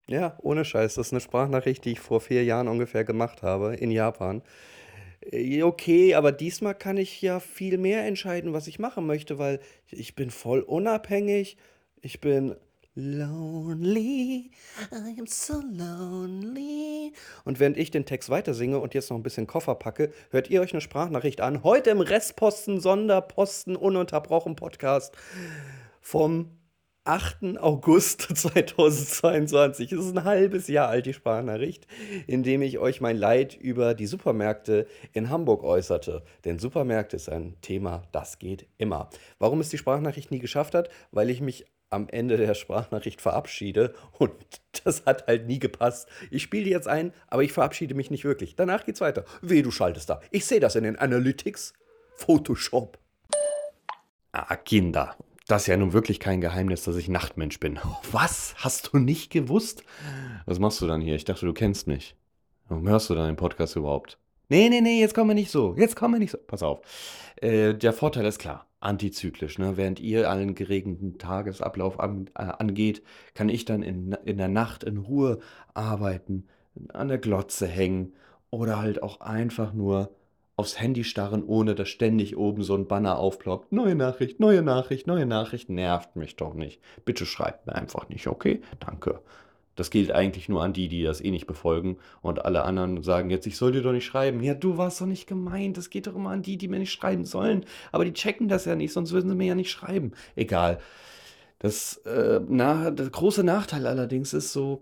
Ja, 0.07 0.37
ohne 0.41 0.63
Scheiß. 0.63 0.95
Das 0.95 1.07
ist 1.07 1.13
eine 1.13 1.19
Sprachnachricht, 1.19 1.83
die 1.83 1.91
ich 1.91 1.99
vor 1.99 2.21
vier 2.21 2.45
Jahren 2.45 2.69
ungefähr 2.69 3.03
gemacht 3.03 3.43
habe 3.43 3.75
in 3.75 3.91
Japan. 3.91 4.41
Äh, 5.31 5.63
okay, 5.63 6.15
aber 6.15 6.31
diesmal 6.31 6.75
kann 6.75 6.97
ich 6.97 7.21
ja 7.21 7.39
viel 7.39 7.77
mehr 7.77 8.05
entscheiden, 8.05 8.53
was 8.53 8.67
ich 8.67 8.79
machen 8.79 9.05
möchte, 9.05 9.37
weil 9.37 9.59
ich 9.89 10.15
bin 10.15 10.29
voll 10.29 10.61
unabhängig. 10.61 11.57
Ich 12.01 12.21
bin 12.21 12.55
Lonely, 12.99 14.49
I 14.91 15.19
am 15.19 15.27
so 15.27 15.61
lonely. 15.61 17.13
Und 17.45 17.59
während 17.59 17.77
ich 17.77 17.91
den 17.91 18.05
Text 18.05 18.31
weiter 18.31 18.55
singe 18.55 18.79
und 18.79 18.95
jetzt 18.95 19.11
noch 19.11 19.17
ein 19.17 19.21
bisschen 19.21 19.45
Koffer 19.45 19.75
packe, 19.75 20.11
hört 20.31 20.49
ihr 20.49 20.61
euch 20.61 20.73
eine 20.73 20.81
Sprachnachricht 20.81 21.39
an. 21.39 21.61
Heute 21.61 21.91
im 21.91 22.01
Restposten, 22.01 22.79
Sonderposten, 22.79 23.75
ununterbrochen 23.75 24.55
Podcast 24.55 25.15
vom 26.01 26.57
8. 27.07 27.57
August 27.59 28.21
2022. 28.35 29.93
Es 29.93 30.05
ist 30.05 30.17
ein 30.17 30.25
halbes 30.25 30.67
Jahr 30.67 30.89
alt, 30.89 31.05
die 31.05 31.13
Sprachnachricht, 31.13 31.87
in 32.27 32.43
dem 32.43 32.61
ich 32.61 32.79
euch 32.79 32.99
mein 32.99 33.15
Leid 33.15 33.55
über 33.55 33.93
die 33.93 34.07
Supermärkte 34.07 34.87
in 35.13 35.29
Hamburg 35.29 35.63
äußerte. 35.63 36.23
Denn 36.43 36.59
Supermärkte 36.59 37.15
ist 37.15 37.29
ein 37.29 37.55
Thema, 37.61 38.03
das 38.11 38.39
geht 38.39 38.67
immer. 38.77 39.09
Warum 39.39 39.61
es 39.61 39.69
die 39.69 39.77
Sprachnachricht 39.77 40.31
nie 40.31 40.39
geschafft 40.39 40.75
hat? 40.75 40.89
Weil 41.11 41.29
ich 41.29 41.39
mich 41.39 41.65
am 41.89 42.09
Ende 42.09 42.35
der 42.35 42.53
Sprachnachricht 42.53 43.21
verabschiede 43.21 43.93
und 44.19 44.33
das 44.83 45.05
hat 45.05 45.27
halt 45.27 45.47
nie 45.47 45.59
gepasst. 45.59 46.09
Ich 46.29 46.43
spiele 46.43 46.69
jetzt 46.69 46.89
ein, 46.89 47.13
aber 47.27 47.43
ich 47.43 47.53
verabschiede 47.53 47.95
mich 47.95 48.11
nicht 48.11 48.25
wirklich. 48.25 48.57
Danach 48.57 48.83
geht's 48.83 48.99
weiter. 48.99 49.23
Weh, 49.41 49.61
du 49.61 49.71
schaltest 49.71 50.09
da. 50.09 50.19
Ich 50.31 50.45
sehe 50.45 50.59
das 50.59 50.75
in 50.75 50.83
den 50.83 50.97
Analytics. 50.97 51.73
Photoshop. 52.17 52.99
Ah, 54.33 54.57
Kinder. 54.57 55.15
Das 55.47 55.61
ist 55.61 55.67
ja 55.67 55.77
nun 55.77 55.93
wirklich 55.93 56.19
kein 56.19 56.41
Geheimnis, 56.41 56.83
dass 56.83 56.97
ich 56.97 57.07
Nachtmensch 57.07 57.59
bin. 57.61 57.79
Was? 58.11 58.53
Hast 58.57 58.89
du 58.91 58.97
nicht 58.97 59.31
gewusst? 59.31 59.83
Was 60.45 60.59
machst 60.59 60.81
du 60.81 60.87
dann 60.87 60.99
hier? 60.99 61.15
Ich 61.15 61.23
dachte, 61.23 61.45
du 61.45 61.53
kennst 61.53 61.87
mich. 61.87 62.15
Warum 62.67 62.87
hörst 62.89 63.09
du 63.09 63.15
dann 63.15 63.27
den 63.27 63.37
Podcast 63.37 63.77
überhaupt? 63.77 64.17
Nee, 64.49 64.67
nee, 64.67 64.81
nee, 64.81 64.99
jetzt 64.99 65.15
kommen 65.15 65.29
wir 65.29 65.35
nicht 65.35 65.51
so. 65.51 65.73
Jetzt 65.77 65.95
kommen 65.95 66.15
wir 66.15 66.19
nicht 66.19 66.31
so. 66.31 66.37
Pass 66.37 66.63
auf. 66.63 66.81
Äh, 67.37 67.73
der 67.75 67.93
Vorteil 67.93 68.25
ist 68.25 68.39
klar. 68.39 68.67
Antizyklisch. 68.81 69.57
Ne? 69.57 69.77
Während 69.77 70.01
ihr 70.01 70.29
allen 70.29 70.53
geregelten 70.53 71.17
Tagesablauf 71.17 71.97
an, 71.97 72.29
äh, 72.35 72.43
angeht, 72.43 73.01
kann 73.33 73.47
ich 73.47 73.63
dann 73.63 73.83
in, 73.83 74.17
in 74.25 74.37
der 74.37 74.49
Nacht 74.49 74.83
in 74.83 74.97
Ruhe 74.97 75.39
arbeiten, 75.73 76.47
an 76.89 77.07
der 77.07 77.19
Glotze 77.19 77.67
hängen 77.67 78.13
oder 78.49 78.79
halt 78.79 79.01
auch 79.01 79.21
einfach 79.21 79.73
nur 79.73 80.11
aufs 80.57 80.79
Handy 80.79 81.03
starren, 81.03 81.43
ohne 81.45 81.75
dass 81.75 81.87
ständig 81.87 82.35
oben 82.35 82.63
so 82.63 82.75
ein 82.75 82.87
Banner 82.87 83.19
aufploppt. 83.19 83.71
Neue 83.71 83.93
Nachricht, 83.93 84.39
neue 84.39 84.63
Nachricht, 84.63 85.05
neue 85.05 85.27
Nachricht. 85.27 85.69
Nervt 85.69 86.15
mich 86.15 86.35
doch 86.35 86.55
nicht. 86.55 86.81
Bitte 87.05 87.27
schreibt 87.27 87.67
mir 87.67 87.75
einfach 87.75 88.09
nicht, 88.09 88.27
okay? 88.27 88.61
Danke. 88.79 89.21
Das 89.75 89.91
gilt 89.91 90.11
eigentlich 90.11 90.49
nur 90.49 90.63
an 90.63 90.73
die, 90.73 90.87
die 90.87 91.03
das 91.03 91.21
eh 91.21 91.29
nicht 91.29 91.45
befolgen. 91.45 91.99
Und 92.23 92.43
alle 92.43 92.63
anderen 92.63 93.03
sagen 93.03 93.29
jetzt, 93.29 93.45
ich 93.45 93.55
soll 93.55 93.71
dir 93.71 93.83
doch 93.83 93.91
nicht 93.91 94.05
schreiben. 94.05 94.41
Ja, 94.41 94.55
du 94.55 94.77
warst 94.77 94.99
doch 94.99 95.05
nicht 95.05 95.27
gemeint. 95.27 95.77
Das 95.77 95.91
geht 95.91 96.07
doch 96.07 96.15
immer 96.15 96.31
an 96.31 96.41
die, 96.41 96.57
die 96.57 96.67
mir 96.67 96.79
nicht 96.79 96.91
schreiben 96.91 97.23
sollen. 97.23 97.63
Aber 97.91 98.03
die 98.03 98.13
checken 98.13 98.47
das 98.47 98.65
ja 98.65 98.75
nicht, 98.75 98.91
sonst 98.91 99.11
würden 99.11 99.29
sie 99.29 99.35
mir 99.35 99.47
ja 99.49 99.55
nicht 99.55 99.69
schreiben. 99.69 100.13
Egal. 100.35 100.79
Das, 101.59 101.97
äh, 101.97 102.41
na, 102.49 102.89
der 102.89 103.11
große 103.11 103.43
Nachteil 103.43 103.85
allerdings 103.85 104.33
ist 104.33 104.51
so, 104.51 104.81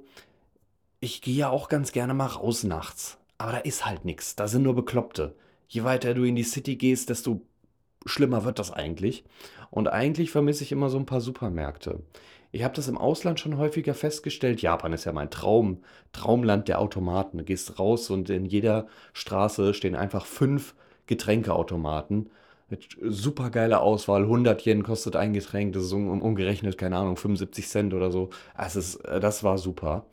ich 1.02 1.22
gehe 1.22 1.36
ja 1.36 1.50
auch 1.50 1.68
ganz 1.68 1.92
gerne 1.92 2.14
mal 2.14 2.28
raus 2.28 2.64
nachts. 2.64 3.18
Aber 3.38 3.52
da 3.52 3.58
ist 3.58 3.86
halt 3.86 4.06
nichts. 4.06 4.38
Da 4.38 4.48
sind 4.48 4.64
nur 4.64 4.76
Bekloppte 4.76 5.36
je 5.68 5.84
weiter 5.84 6.14
du 6.14 6.24
in 6.24 6.36
die 6.36 6.44
City 6.44 6.76
gehst, 6.76 7.10
desto 7.10 7.42
schlimmer 8.06 8.46
wird 8.46 8.60
das 8.60 8.72
eigentlich. 8.72 9.24
Und 9.72 9.88
eigentlich 9.88 10.32
vermisse 10.32 10.64
ich 10.64 10.72
immer 10.72 10.90
so 10.90 10.98
ein 10.98 11.06
paar 11.06 11.22
Supermärkte. 11.22 12.00
Ich 12.52 12.64
habe 12.64 12.74
das 12.74 12.88
im 12.88 12.98
Ausland 12.98 13.40
schon 13.40 13.58
häufiger 13.58 13.94
festgestellt. 13.94 14.62
Japan 14.62 14.94
ist 14.94 15.06
ja 15.06 15.12
mein 15.12 15.30
Traum, 15.30 15.80
Traumland 16.14 16.68
der 16.68 16.80
Automaten. 16.80 17.40
Du 17.40 17.44
gehst 17.44 17.80
raus 17.80 18.10
und 18.10 18.30
in 18.30 18.46
jeder 18.46 18.88
Straße 19.14 19.74
stehen 19.74 19.96
einfach 19.96 20.26
fünf 20.26 20.76
Getränkeautomaten 21.08 22.30
mit 22.70 22.98
super 23.02 23.50
geiler 23.50 23.82
Auswahl. 23.82 24.24
100 24.24 24.66
Yen 24.66 24.84
kostet 24.84 25.16
ein 25.16 25.34
Getränk, 25.34 25.74
das 25.74 25.84
ist 25.84 25.92
um, 25.94 26.22
umgerechnet, 26.22 26.78
keine 26.78 26.98
Ahnung, 26.98 27.18
75 27.18 27.68
Cent 27.68 27.94
oder 27.94 28.12
so. 28.12 28.30
Also 28.54 29.00
das 29.04 29.44
war 29.44 29.58
super. 29.58 30.06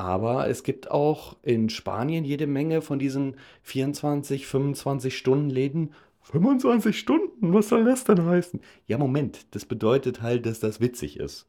Aber 0.00 0.48
es 0.48 0.62
gibt 0.62 0.90
auch 0.90 1.36
in 1.42 1.68
Spanien 1.68 2.24
jede 2.24 2.46
Menge 2.46 2.80
von 2.80 2.98
diesen 2.98 3.36
24, 3.64 4.46
25 4.46 5.14
Stunden 5.14 5.50
Läden. 5.50 5.92
25 6.22 6.98
Stunden? 6.98 7.52
Was 7.52 7.68
soll 7.68 7.84
das 7.84 8.04
denn 8.04 8.24
heißen? 8.24 8.60
Ja, 8.86 8.96
Moment, 8.96 9.44
das 9.50 9.66
bedeutet 9.66 10.22
halt, 10.22 10.46
dass 10.46 10.58
das 10.58 10.80
witzig 10.80 11.18
ist. 11.18 11.44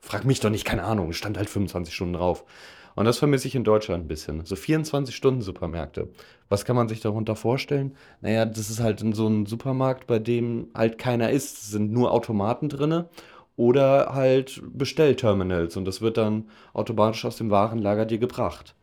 Frag 0.00 0.24
mich 0.24 0.40
doch 0.40 0.48
nicht, 0.48 0.64
keine 0.64 0.84
Ahnung, 0.84 1.12
stand 1.12 1.36
halt 1.36 1.50
25 1.50 1.94
Stunden 1.94 2.14
drauf. 2.14 2.46
Und 2.94 3.04
das 3.04 3.18
vermisse 3.18 3.46
ich 3.46 3.54
in 3.54 3.64
Deutschland 3.64 4.04
ein 4.04 4.08
bisschen. 4.08 4.42
So 4.46 4.56
24 4.56 5.14
Stunden 5.14 5.42
Supermärkte. 5.42 6.08
Was 6.48 6.64
kann 6.64 6.76
man 6.76 6.88
sich 6.88 7.00
darunter 7.00 7.36
vorstellen? 7.36 7.94
Naja, 8.22 8.46
das 8.46 8.70
ist 8.70 8.80
halt 8.80 9.00
so 9.14 9.28
ein 9.28 9.44
Supermarkt, 9.44 10.06
bei 10.06 10.18
dem 10.18 10.68
halt 10.74 10.96
keiner 10.96 11.30
ist. 11.30 11.58
Es 11.58 11.70
sind 11.70 11.92
nur 11.92 12.10
Automaten 12.10 12.70
drinne 12.70 13.10
oder 13.56 14.14
halt 14.14 14.62
Bestellterminals 14.72 15.76
und 15.76 15.84
das 15.84 16.00
wird 16.00 16.16
dann 16.16 16.48
automatisch 16.72 17.24
aus 17.24 17.36
dem 17.36 17.50
Warenlager 17.50 18.06
dir 18.06 18.18
gebracht. 18.18 18.74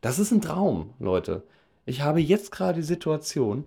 Das 0.00 0.18
ist 0.18 0.32
ein 0.32 0.40
Traum, 0.40 0.90
Leute. 0.98 1.42
Ich 1.86 2.02
habe 2.02 2.20
jetzt 2.20 2.50
gerade 2.50 2.80
die 2.80 2.86
Situation, 2.86 3.64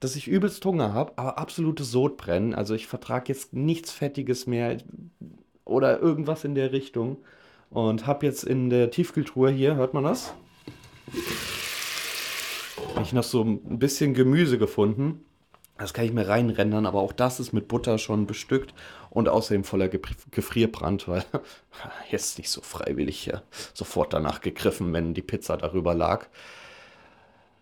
dass 0.00 0.16
ich 0.16 0.26
übelst 0.26 0.64
Hunger 0.64 0.92
habe, 0.94 1.12
aber 1.16 1.38
absolutes 1.38 1.90
Sodbrennen. 1.92 2.54
Also 2.54 2.74
ich 2.74 2.88
vertrage 2.88 3.32
jetzt 3.32 3.52
nichts 3.52 3.92
Fettiges 3.92 4.46
mehr 4.46 4.78
oder 5.64 6.00
irgendwas 6.00 6.44
in 6.44 6.54
der 6.54 6.72
Richtung. 6.72 7.18
Und 7.70 8.06
habe 8.06 8.26
jetzt 8.26 8.44
in 8.44 8.68
der 8.68 8.90
Tiefkühltruhe 8.90 9.50
hier, 9.50 9.76
hört 9.76 9.94
man 9.94 10.04
das? 10.04 10.34
Ich 13.00 13.12
noch 13.12 13.22
so 13.22 13.42
ein 13.42 13.78
bisschen 13.78 14.12
Gemüse 14.12 14.58
gefunden. 14.58 15.24
Das 15.82 15.94
kann 15.94 16.04
ich 16.04 16.12
mir 16.12 16.28
reinrendern, 16.28 16.86
aber 16.86 17.00
auch 17.00 17.12
das 17.12 17.40
ist 17.40 17.52
mit 17.52 17.66
Butter 17.66 17.98
schon 17.98 18.26
bestückt 18.26 18.72
und 19.10 19.28
außerdem 19.28 19.64
voller 19.64 19.88
Gefrierbrand, 19.88 21.08
weil 21.08 21.24
jetzt 22.10 22.38
nicht 22.38 22.50
so 22.50 22.60
freiwillig 22.60 23.26
ja, 23.26 23.42
sofort 23.74 24.12
danach 24.12 24.40
gegriffen, 24.40 24.92
wenn 24.92 25.12
die 25.12 25.22
Pizza 25.22 25.56
darüber 25.56 25.92
lag. 25.92 26.26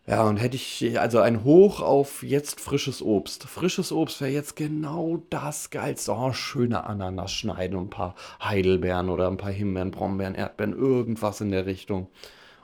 Ja, 0.06 0.24
und 0.24 0.36
hätte 0.36 0.56
ich 0.56 1.00
also 1.00 1.20
ein 1.20 1.44
Hoch 1.44 1.80
auf 1.80 2.22
jetzt 2.22 2.60
frisches 2.60 3.00
Obst. 3.00 3.44
Frisches 3.44 3.90
Obst 3.90 4.20
wäre 4.20 4.32
jetzt 4.32 4.54
genau 4.54 5.22
das 5.30 5.70
Geilste. 5.70 6.12
Oh, 6.12 6.34
schöne 6.34 6.84
Ananas 6.84 7.32
schneiden 7.32 7.78
und 7.78 7.86
ein 7.86 7.90
paar 7.90 8.14
Heidelbeeren 8.42 9.08
oder 9.08 9.28
ein 9.28 9.38
paar 9.38 9.52
Himbeeren, 9.52 9.92
Brombeeren, 9.92 10.34
Erdbeeren, 10.34 10.76
irgendwas 10.76 11.40
in 11.40 11.50
der 11.50 11.64
Richtung. 11.64 12.08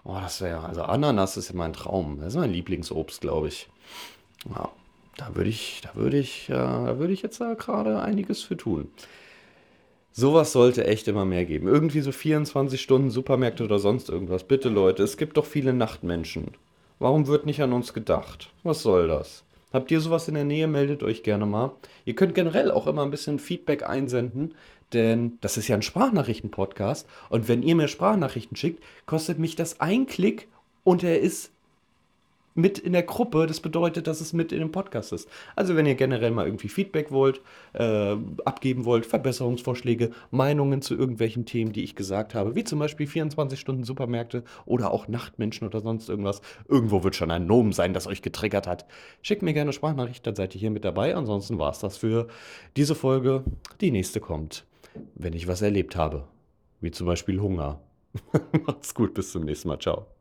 Oh, 0.05 0.19
das 0.21 0.43
wäre, 0.43 0.65
also 0.65 0.83
Ananas 0.83 1.39
ist 1.39 1.49
ja 1.49 1.57
mein 1.57 1.73
Traum. 1.73 2.19
Das 2.19 2.35
ist 2.35 2.37
mein 2.37 2.53
Lieblingsobst, 2.53 3.23
glaube 3.23 3.49
ich. 3.49 3.71
Ja. 4.55 4.71
Da 5.17 5.35
würde 5.35 5.49
ich, 5.49 5.81
da 5.83 5.95
würde 5.95 6.19
ich, 6.19 6.47
da 6.49 6.99
würde 6.99 7.13
ich 7.13 7.23
jetzt 7.23 7.41
da 7.41 7.55
gerade 7.55 8.01
einiges 8.01 8.43
für 8.43 8.57
tun. 8.57 8.91
Sowas 10.13 10.53
sollte 10.53 10.87
echt 10.87 11.09
immer 11.09 11.25
mehr 11.25 11.45
geben. 11.45 11.69
Irgendwie 11.69 12.01
so 12.01 12.13
24 12.13 12.81
Stunden 12.81 13.11
Supermärkte 13.11 13.65
oder 13.65 13.79
sonst 13.79 14.09
irgendwas. 14.09 14.45
Bitte 14.45 14.69
Leute, 14.69 15.03
es 15.03 15.17
gibt 15.17 15.37
doch 15.37 15.45
viele 15.45 15.75
Nachtmenschen. 15.75 16.53
Warum 16.99 17.27
wird 17.27 17.45
nicht 17.45 17.63
an 17.63 17.73
uns 17.73 17.93
gedacht? 17.93 18.51
Was 18.63 18.83
soll 18.83 19.09
das? 19.09 19.45
Habt 19.73 19.91
ihr 19.91 20.01
sowas 20.01 20.29
in 20.29 20.35
der 20.35 20.45
Nähe? 20.45 20.69
Meldet 20.69 21.03
euch 21.03 21.23
gerne 21.23 21.45
mal. 21.45 21.73
Ihr 22.07 22.15
könnt 22.15 22.35
generell 22.35 22.71
auch 22.71 22.87
immer 22.87 23.03
ein 23.03 23.11
bisschen 23.11 23.39
Feedback 23.39 23.87
einsenden, 23.87 24.55
denn 24.95 25.37
das 25.43 25.59
ist 25.59 25.69
ja 25.69 25.77
ein 25.77 25.83
Sprachnachrichten-Podcast. 25.83 27.07
Und 27.29 27.49
wenn 27.49 27.63
ihr 27.63 27.75
mir 27.75 27.89
Sprachnachrichten 27.89 28.57
schickt, 28.57 28.83
kostet 29.05 29.39
mich 29.39 29.55
das 29.55 29.81
ein 29.81 30.07
Klick 30.07 30.49
und 30.83 31.03
er 31.03 31.21
ist 31.21 31.53
mit 32.57 32.79
in 32.79 32.93
der 32.93 33.03
Gruppe. 33.03 33.47
Das 33.47 33.61
bedeutet, 33.61 34.07
dass 34.07 34.21
es 34.21 34.33
mit 34.33 34.53
in 34.53 34.59
dem 34.59 34.73
Podcast 34.73 35.13
ist. 35.13 35.29
Also 35.55 35.77
wenn 35.77 35.87
ihr 35.87 35.95
generell 35.95 36.31
mal 36.31 36.47
irgendwie 36.47 36.69
Feedback 36.69 37.11
wollt, 37.11 37.41
äh, 37.75 38.17
abgeben 38.45 38.85
wollt, 38.85 39.07
Verbesserungsvorschläge, 39.07 40.11
Meinungen 40.31 40.83
zu 40.83 40.97
irgendwelchen 40.97 41.45
Themen, 41.47 41.73
die 41.73 41.85
ich 41.85 41.95
gesagt 41.95 42.35
habe, 42.35 42.55
wie 42.55 42.65
zum 42.65 42.79
Beispiel 42.79 43.07
24 43.07 43.59
Stunden 43.59 43.85
Supermärkte 43.85 44.45
oder 44.65 44.91
auch 44.91 45.09
Nachtmenschen 45.09 45.67
oder 45.67 45.81
sonst 45.81 46.09
irgendwas. 46.09 46.41
Irgendwo 46.69 47.05
wird 47.05 47.15
schon 47.15 47.31
ein 47.31 47.47
Nomen 47.47 47.73
sein, 47.73 47.95
das 47.95 48.07
euch 48.07 48.23
getriggert 48.23 48.67
hat. 48.67 48.87
Schickt 49.23 49.43
mir 49.43 49.55
gerne 49.55 49.73
Sprachnachricht, 49.73 50.27
dann 50.27 50.35
seid 50.35 50.55
ihr 50.55 50.61
hier 50.61 50.71
mit 50.71 50.85
dabei. 50.85 51.15
Ansonsten 51.15 51.59
war 51.59 51.71
es 51.71 51.79
das 51.79 51.97
für 51.97 52.29
diese 52.77 52.95
Folge. 52.95 53.45
Die 53.81 53.91
nächste 53.91 54.21
kommt, 54.21 54.65
wenn 55.15 55.35
ich 55.35 55.47
was 55.47 55.63
erlebt 55.63 55.97
habe. 55.97 56.25
Wie 56.81 56.91
zum 56.91 57.07
Beispiel 57.07 57.41
Hunger. 57.41 57.81
Macht's 58.67 58.95
gut, 58.95 59.15
bis 59.15 59.33
zum 59.33 59.45
nächsten 59.45 59.69
Mal. 59.69 59.79
Ciao. 59.79 60.16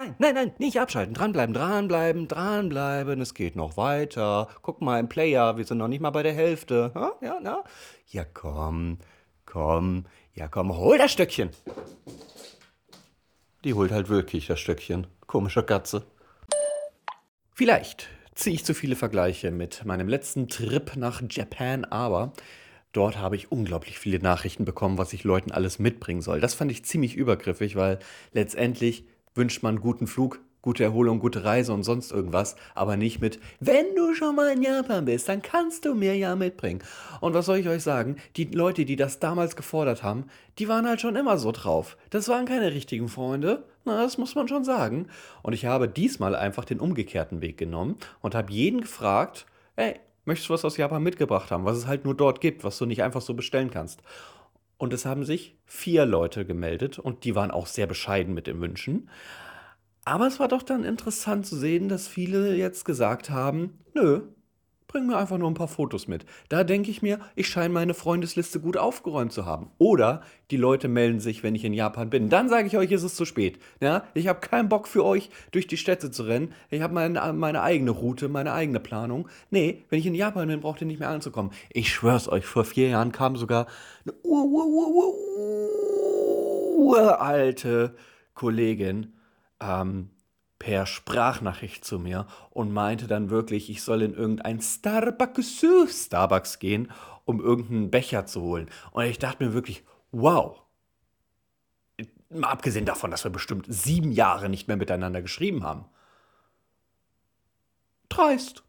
Nein, 0.00 0.14
nein, 0.18 0.34
nein, 0.34 0.52
nicht 0.58 0.78
abschalten. 0.78 1.12
Dranbleiben, 1.12 1.52
dranbleiben, 1.52 2.28
dranbleiben. 2.28 3.20
Es 3.20 3.34
geht 3.34 3.56
noch 3.56 3.76
weiter. 3.76 4.46
Guck 4.62 4.80
mal 4.80 5.00
im 5.00 5.08
Player, 5.08 5.56
wir 5.56 5.64
sind 5.64 5.78
noch 5.78 5.88
nicht 5.88 6.00
mal 6.00 6.10
bei 6.10 6.22
der 6.22 6.34
Hälfte. 6.34 6.92
Ha? 6.94 7.14
Ja, 7.20 7.40
na? 7.42 7.64
Ja, 8.06 8.24
komm, 8.24 8.98
komm. 9.44 10.04
Ja, 10.34 10.46
komm, 10.46 10.76
hol 10.76 10.98
das 10.98 11.10
Stöckchen. 11.10 11.50
Die 13.64 13.74
holt 13.74 13.90
halt 13.90 14.08
wirklich 14.08 14.46
das 14.46 14.60
Stöckchen. 14.60 15.08
Komische 15.26 15.64
Katze. 15.64 16.06
Vielleicht 17.52 18.08
ziehe 18.36 18.54
ich 18.54 18.64
zu 18.64 18.74
viele 18.74 18.94
Vergleiche 18.94 19.50
mit 19.50 19.84
meinem 19.84 20.06
letzten 20.06 20.46
Trip 20.46 20.94
nach 20.94 21.22
Japan, 21.28 21.84
aber 21.84 22.34
dort 22.92 23.18
habe 23.18 23.34
ich 23.34 23.50
unglaublich 23.50 23.98
viele 23.98 24.20
Nachrichten 24.20 24.64
bekommen, 24.64 24.96
was 24.96 25.12
ich 25.12 25.24
Leuten 25.24 25.50
alles 25.50 25.80
mitbringen 25.80 26.20
soll. 26.20 26.40
Das 26.40 26.54
fand 26.54 26.70
ich 26.70 26.84
ziemlich 26.84 27.16
übergriffig, 27.16 27.74
weil 27.74 27.98
letztendlich 28.32 29.04
wünscht 29.38 29.62
man 29.62 29.80
guten 29.80 30.06
Flug, 30.06 30.40
gute 30.60 30.84
Erholung, 30.84 31.20
gute 31.20 31.44
Reise 31.44 31.72
und 31.72 31.84
sonst 31.84 32.10
irgendwas, 32.12 32.56
aber 32.74 32.96
nicht 32.96 33.20
mit, 33.20 33.40
wenn 33.60 33.94
du 33.94 34.12
schon 34.14 34.34
mal 34.34 34.52
in 34.52 34.62
Japan 34.62 35.04
bist, 35.04 35.28
dann 35.28 35.40
kannst 35.40 35.84
du 35.84 35.94
mir 35.94 36.16
ja 36.16 36.36
mitbringen. 36.36 36.82
Und 37.20 37.32
was 37.32 37.46
soll 37.46 37.58
ich 37.58 37.68
euch 37.68 37.82
sagen? 37.82 38.16
Die 38.36 38.44
Leute, 38.44 38.84
die 38.84 38.96
das 38.96 39.20
damals 39.20 39.56
gefordert 39.56 40.02
haben, 40.02 40.24
die 40.58 40.68
waren 40.68 40.86
halt 40.86 41.00
schon 41.00 41.16
immer 41.16 41.38
so 41.38 41.52
drauf. 41.52 41.96
Das 42.10 42.28
waren 42.28 42.44
keine 42.44 42.72
richtigen 42.72 43.08
Freunde, 43.08 43.64
na, 43.84 44.02
das 44.02 44.18
muss 44.18 44.34
man 44.34 44.48
schon 44.48 44.64
sagen. 44.64 45.06
Und 45.42 45.52
ich 45.52 45.64
habe 45.64 45.88
diesmal 45.88 46.34
einfach 46.34 46.64
den 46.64 46.80
umgekehrten 46.80 47.40
Weg 47.40 47.56
genommen 47.56 47.96
und 48.20 48.34
habe 48.34 48.52
jeden 48.52 48.82
gefragt, 48.82 49.46
ey, 49.76 49.94
möchtest 50.24 50.50
du 50.50 50.54
was 50.54 50.64
aus 50.64 50.76
Japan 50.76 51.02
mitgebracht 51.02 51.50
haben, 51.50 51.64
was 51.64 51.78
es 51.78 51.86
halt 51.86 52.04
nur 52.04 52.14
dort 52.14 52.40
gibt, 52.40 52.64
was 52.64 52.76
du 52.76 52.84
nicht 52.84 53.02
einfach 53.02 53.22
so 53.22 53.32
bestellen 53.32 53.70
kannst. 53.70 54.02
Und 54.78 54.92
es 54.92 55.04
haben 55.04 55.24
sich 55.24 55.58
vier 55.66 56.06
Leute 56.06 56.46
gemeldet 56.46 56.98
und 56.98 57.24
die 57.24 57.34
waren 57.34 57.50
auch 57.50 57.66
sehr 57.66 57.86
bescheiden 57.86 58.32
mit 58.32 58.46
den 58.46 58.60
Wünschen. 58.60 59.10
Aber 60.04 60.26
es 60.26 60.40
war 60.40 60.48
doch 60.48 60.62
dann 60.62 60.84
interessant 60.84 61.46
zu 61.46 61.56
sehen, 61.56 61.88
dass 61.88 62.08
viele 62.08 62.54
jetzt 62.54 62.84
gesagt 62.84 63.28
haben, 63.28 63.80
nö, 63.92 64.22
bring 64.88 65.06
mir 65.06 65.16
einfach 65.18 65.38
nur 65.38 65.50
ein 65.50 65.54
paar 65.54 65.68
Fotos 65.68 66.08
mit. 66.08 66.24
Da 66.48 66.64
denke 66.64 66.90
ich 66.90 67.02
mir, 67.02 67.20
ich 67.36 67.46
scheine 67.46 67.72
meine 67.72 67.94
Freundesliste 67.94 68.58
gut 68.58 68.78
aufgeräumt 68.78 69.32
zu 69.32 69.44
haben. 69.44 69.70
Oder 69.76 70.22
die 70.50 70.56
Leute 70.56 70.88
melden 70.88 71.20
sich, 71.20 71.42
wenn 71.42 71.54
ich 71.54 71.64
in 71.64 71.74
Japan 71.74 72.08
bin. 72.08 72.30
Dann 72.30 72.48
sage 72.48 72.66
ich 72.66 72.76
euch, 72.76 72.90
ist 72.90 73.02
es 73.02 73.14
zu 73.14 73.26
spät. 73.26 73.58
Ja, 73.80 74.04
ich 74.14 74.26
habe 74.28 74.40
keinen 74.40 74.70
Bock 74.70 74.88
für 74.88 75.04
euch, 75.04 75.28
durch 75.52 75.66
die 75.66 75.76
Städte 75.76 76.10
zu 76.10 76.22
rennen. 76.22 76.54
Ich 76.70 76.80
habe 76.80 76.94
meine, 76.94 77.32
meine 77.34 77.62
eigene 77.62 77.90
Route, 77.90 78.28
meine 78.28 78.52
eigene 78.52 78.80
Planung. 78.80 79.28
Nee, 79.50 79.84
wenn 79.90 79.98
ich 79.98 80.06
in 80.06 80.14
Japan 80.14 80.48
bin, 80.48 80.60
braucht 80.60 80.80
ihr 80.80 80.86
nicht 80.86 81.00
mehr 81.00 81.10
anzukommen. 81.10 81.52
Ich 81.70 81.92
schwör's 81.92 82.28
euch, 82.28 82.46
vor 82.46 82.64
vier 82.64 82.88
Jahren 82.88 83.12
kam 83.12 83.36
sogar 83.36 83.66
eine 84.04 84.14
ur, 84.22 84.44
ur, 84.44 84.66
ur, 84.66 84.88
ur, 84.88 85.14
uralte 86.78 87.94
Kollegin 88.34 89.12
ähm, 89.60 90.10
per 90.58 90.86
Sprachnachricht 90.86 91.84
zu 91.84 91.98
mir 91.98 92.26
und 92.50 92.72
meinte 92.72 93.06
dann 93.06 93.30
wirklich, 93.30 93.70
ich 93.70 93.82
soll 93.82 94.02
in 94.02 94.14
irgendein 94.14 94.60
Starbucks, 94.60 95.64
Starbucks 95.88 96.58
gehen, 96.58 96.90
um 97.24 97.40
irgendeinen 97.40 97.90
Becher 97.90 98.26
zu 98.26 98.42
holen. 98.42 98.68
Und 98.90 99.04
ich 99.04 99.18
dachte 99.18 99.44
mir 99.44 99.52
wirklich, 99.52 99.84
wow. 100.10 100.62
Mal 102.30 102.48
abgesehen 102.48 102.84
davon, 102.84 103.10
dass 103.10 103.24
wir 103.24 103.30
bestimmt 103.30 103.66
sieben 103.68 104.12
Jahre 104.12 104.48
nicht 104.48 104.68
mehr 104.68 104.76
miteinander 104.76 105.22
geschrieben 105.22 105.64
haben. 105.64 105.86
Dreist. 108.08 108.64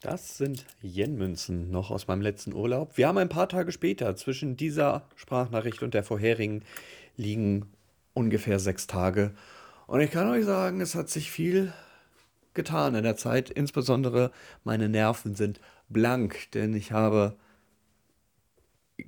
Das 0.00 0.38
sind 0.38 0.64
Yen-Münzen 0.80 1.70
noch 1.70 1.90
aus 1.90 2.06
meinem 2.06 2.22
letzten 2.22 2.54
Urlaub. 2.54 2.96
Wir 2.96 3.06
haben 3.06 3.18
ein 3.18 3.28
paar 3.28 3.50
Tage 3.50 3.70
später 3.70 4.16
zwischen 4.16 4.56
dieser 4.56 5.06
Sprachnachricht 5.14 5.82
und 5.82 5.92
der 5.92 6.04
vorherigen 6.04 6.64
liegen 7.16 7.70
ungefähr 8.14 8.58
sechs 8.58 8.86
Tage. 8.86 9.32
Und 9.86 10.00
ich 10.00 10.10
kann 10.10 10.28
euch 10.30 10.44
sagen, 10.44 10.80
es 10.80 10.94
hat 10.94 11.08
sich 11.08 11.30
viel 11.30 11.72
getan 12.54 12.94
in 12.94 13.02
der 13.02 13.16
Zeit. 13.16 13.50
Insbesondere 13.50 14.30
meine 14.64 14.88
Nerven 14.88 15.34
sind 15.34 15.60
blank, 15.88 16.50
denn 16.52 16.74
ich 16.74 16.92
habe, 16.92 17.36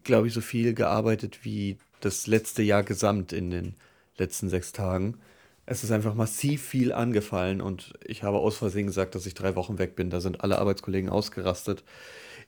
glaube 0.03 0.29
ich, 0.29 0.35
so 0.35 0.41
viel 0.41 0.75
gearbeitet 0.75 1.45
wie 1.45 1.79
das 2.01 2.27
letzte 2.27 2.63
Jahr 2.63 2.83
gesamt 2.83 3.33
in 3.33 3.51
den 3.51 3.75
letzten 4.17 4.49
sechs 4.49 4.73
Tagen. 4.73 5.19
Es 5.65 5.85
ist 5.85 5.93
einfach 5.93 6.15
massiv 6.15 6.63
viel 6.63 6.93
angefallen 6.93 7.61
und 7.61 7.93
ich 8.05 8.25
habe 8.25 8.39
aus 8.39 8.57
Versehen 8.57 8.89
gesagt, 8.89 9.15
dass 9.15 9.27
ich 9.27 9.35
drei 9.35 9.55
Wochen 9.55 9.79
weg 9.79 9.95
bin. 9.95 10.11
Da 10.11 10.21
sind 10.21 10.43
alle 10.43 10.59
Arbeitskollegen 10.59 11.09
ausgerastet. 11.09 11.85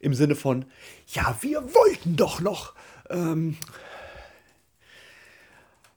Im 0.01 0.15
Sinne 0.15 0.35
von, 0.35 0.65
ja, 1.07 1.37
wir 1.41 1.63
wollten 1.63 2.17
doch 2.17 2.41
noch. 2.41 2.75
Ähm, 3.09 3.57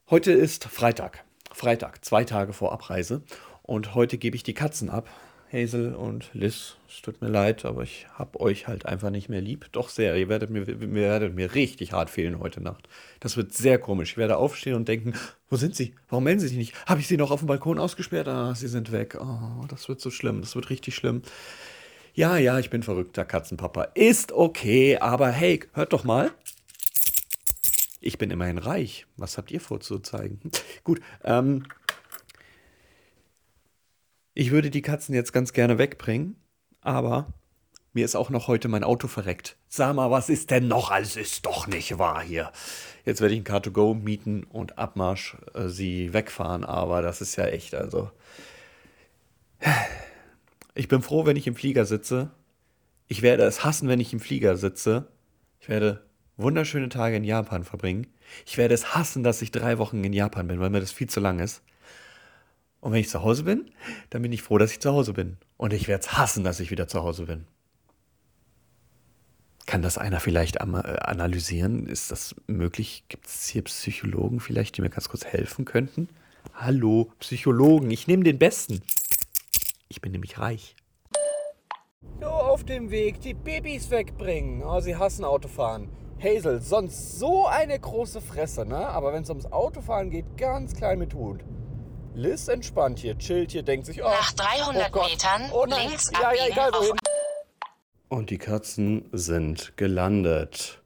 Heute 0.09 0.31
ist 0.31 0.63
Freitag. 0.63 1.25
Freitag, 1.51 2.05
zwei 2.05 2.23
Tage 2.23 2.53
vor 2.53 2.71
Abreise. 2.71 3.23
Und 3.61 3.93
heute 3.93 4.17
gebe 4.17 4.37
ich 4.37 4.43
die 4.43 4.53
Katzen 4.53 4.89
ab. 4.89 5.09
Hazel 5.51 5.95
und 5.95 6.29
Liz, 6.31 6.77
es 6.87 7.01
tut 7.01 7.21
mir 7.21 7.27
leid, 7.27 7.65
aber 7.65 7.83
ich 7.83 8.07
habe 8.13 8.39
euch 8.39 8.69
halt 8.69 8.85
einfach 8.85 9.09
nicht 9.09 9.27
mehr 9.27 9.41
lieb. 9.41 9.65
Doch 9.73 9.89
sehr. 9.89 10.15
Ihr 10.15 10.29
werdet 10.29 10.49
mir, 10.49 10.65
ihr 10.65 10.93
werdet 10.93 11.35
mir 11.35 11.53
richtig 11.55 11.91
hart 11.91 12.09
fehlen 12.09 12.39
heute 12.39 12.61
Nacht. 12.61 12.87
Das 13.19 13.35
wird 13.35 13.53
sehr 13.53 13.79
komisch. 13.79 14.11
Ich 14.11 14.17
werde 14.17 14.37
aufstehen 14.37 14.75
und 14.75 14.87
denken, 14.87 15.13
wo 15.49 15.57
sind 15.57 15.75
sie? 15.75 15.93
Warum 16.07 16.23
melden 16.23 16.39
sie 16.39 16.47
sich 16.47 16.57
nicht? 16.57 16.85
Habe 16.85 17.01
ich 17.01 17.07
sie 17.09 17.17
noch 17.17 17.31
auf 17.31 17.41
dem 17.41 17.47
Balkon 17.47 17.77
ausgesperrt? 17.77 18.29
Ah, 18.29 18.55
sie 18.55 18.69
sind 18.69 18.93
weg. 18.93 19.17
Oh, 19.19 19.65
das 19.67 19.89
wird 19.89 19.99
so 19.99 20.09
schlimm. 20.09 20.39
Das 20.39 20.55
wird 20.55 20.69
richtig 20.69 20.95
schlimm. 20.95 21.21
Ja, 22.13 22.37
ja, 22.37 22.59
ich 22.59 22.69
bin 22.69 22.81
verrückter 22.81 23.25
Katzenpapa. 23.25 23.89
Ist 23.93 24.31
okay, 24.31 24.99
aber 24.99 25.31
hey, 25.31 25.59
hört 25.73 25.91
doch 25.91 26.05
mal. 26.05 26.31
Ich 27.99 28.17
bin 28.17 28.31
immerhin 28.31 28.57
reich. 28.57 29.07
Was 29.15 29.37
habt 29.37 29.51
ihr 29.51 29.61
vorzuzeigen? 29.61 30.39
Gut, 30.83 31.01
ähm, 31.23 31.63
ich 34.33 34.51
würde 34.51 34.69
die 34.69 34.83
Katzen 34.83 35.15
jetzt 35.15 35.33
ganz 35.33 35.51
gerne 35.51 35.77
wegbringen, 35.77 36.35
aber 36.81 37.33
mir 37.93 38.05
ist 38.05 38.15
auch 38.15 38.29
noch 38.29 38.47
heute 38.47 38.67
mein 38.67 38.83
Auto 38.83 39.07
verreckt. 39.07 39.57
Sag 39.67 39.95
mal, 39.95 40.11
was 40.11 40.29
ist 40.29 40.51
denn 40.51 40.67
noch? 40.67 40.91
Alles 40.91 41.15
ist 41.15 41.47
doch 41.47 41.65
nicht 41.65 41.97
wahr 41.97 42.21
hier. 42.21 42.51
Jetzt 43.05 43.21
werde 43.21 43.33
ich 43.33 43.41
ein 43.41 43.43
Car2Go 43.43 43.95
mieten 43.95 44.43
und 44.43 44.77
Abmarsch 44.77 45.35
äh, 45.55 45.67
sie 45.67 46.13
wegfahren, 46.13 46.63
aber 46.63 47.01
das 47.01 47.21
ist 47.21 47.35
ja 47.35 47.45
echt, 47.45 47.73
also. 47.73 48.11
Ich 50.75 50.87
bin 50.87 51.01
froh, 51.01 51.25
wenn 51.25 51.37
ich 51.37 51.47
im 51.47 51.55
Flieger 51.55 51.87
sitze. 51.87 52.29
Ich 53.07 53.23
werde 53.23 53.41
es 53.45 53.63
hassen, 53.63 53.89
wenn 53.89 53.99
ich 53.99 54.13
im 54.13 54.19
Flieger 54.19 54.57
sitze. 54.57 55.07
Ich 55.59 55.69
werde 55.69 56.06
wunderschöne 56.37 56.89
Tage 56.89 57.17
in 57.17 57.23
Japan 57.23 57.63
verbringen. 57.63 58.07
Ich 58.45 58.57
werde 58.57 58.73
es 58.73 58.95
hassen, 58.95 59.23
dass 59.23 59.41
ich 59.41 59.51
drei 59.51 59.77
Wochen 59.77 60.03
in 60.03 60.13
Japan 60.13 60.47
bin, 60.47 60.59
weil 60.59 60.69
mir 60.69 60.79
das 60.79 60.91
viel 60.91 61.09
zu 61.09 61.19
lang 61.19 61.39
ist. 61.39 61.61
Und 62.79 62.93
wenn 62.93 62.99
ich 62.99 63.09
zu 63.09 63.23
Hause 63.23 63.43
bin, 63.43 63.71
dann 64.11 64.21
bin 64.21 64.31
ich 64.31 64.43
froh, 64.43 64.57
dass 64.57 64.71
ich 64.71 64.79
zu 64.79 64.91
Hause 64.91 65.13
bin. 65.13 65.37
Und 65.57 65.73
ich 65.73 65.87
werde 65.87 66.05
es 66.05 66.17
hassen, 66.17 66.43
dass 66.43 66.59
ich 66.59 66.71
wieder 66.71 66.87
zu 66.87 67.03
Hause 67.03 67.25
bin. 67.25 67.45
Kann 69.65 69.81
das 69.81 69.97
einer 69.97 70.21
vielleicht 70.21 70.57
äh, 70.57 70.59
analysieren? 70.59 71.87
Ist 71.87 72.11
das 72.11 72.35
möglich? 72.45 73.03
Gibt 73.09 73.25
es 73.25 73.47
hier 73.47 73.63
Psychologen 73.63 74.39
vielleicht, 74.39 74.77
die 74.77 74.81
mir 74.81 74.89
ganz 74.89 75.09
kurz 75.09 75.25
helfen 75.25 75.65
könnten? 75.65 76.07
Hallo, 76.53 77.11
Psychologen, 77.19 77.91
ich 77.91 78.07
nehme 78.07 78.23
den 78.23 78.39
Besten. 78.39 78.81
Ich 79.89 79.99
bin 79.99 80.13
nämlich 80.13 80.39
reich. 80.39 80.75
So, 82.21 82.27
auf 82.27 82.63
dem 82.63 82.89
Weg 82.91 83.19
die 83.21 83.33
Babys 83.33 83.89
wegbringen. 83.89 84.63
Oh, 84.63 84.79
sie 84.79 84.95
hassen 84.95 85.25
Autofahren. 85.25 85.89
Hazel, 86.21 86.61
sonst 86.61 87.19
so 87.19 87.45
eine 87.45 87.79
große 87.79 88.21
Fresse, 88.21 88.65
ne? 88.65 88.87
Aber 88.87 89.13
wenn 89.13 89.23
es 89.23 89.29
ums 89.29 89.45
Autofahren 89.45 90.09
geht, 90.09 90.37
ganz 90.37 90.73
klein 90.75 90.99
mit 90.99 91.13
Hut. 91.13 91.41
Liz 92.15 92.47
entspannt 92.47 92.99
hier, 92.99 93.17
chillt 93.17 93.51
hier, 93.51 93.61
denkt 93.61 93.85
sich, 93.85 94.03
oh, 94.03 94.07
Nach 94.07 94.31
300 94.31 94.95
oh 94.95 95.03
Metern 95.03 95.51
oh 95.53 95.65
nein. 95.67 95.89
links 95.89 96.09
ja, 96.11 96.21
ja, 96.21 96.27
abbiegen 96.27 96.51
egal 96.51 96.71
wohin. 96.73 96.95
Und 98.09 98.29
die 98.31 98.39
Katzen 98.39 99.07
sind 99.11 99.77
gelandet. 99.77 100.81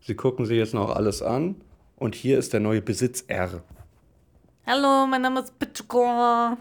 Sie 0.00 0.14
gucken 0.14 0.46
sich 0.46 0.56
jetzt 0.56 0.74
noch 0.74 0.90
alles 0.90 1.22
an. 1.22 1.60
Und 1.96 2.14
hier 2.14 2.38
ist 2.38 2.52
der 2.52 2.60
neue 2.60 2.82
Besitz 2.82 3.24
R. 3.28 3.62
Hallo, 4.66 5.06
mein 5.06 5.22
Name 5.22 5.40
ist 5.40 5.58
Pitchko. 5.58 6.56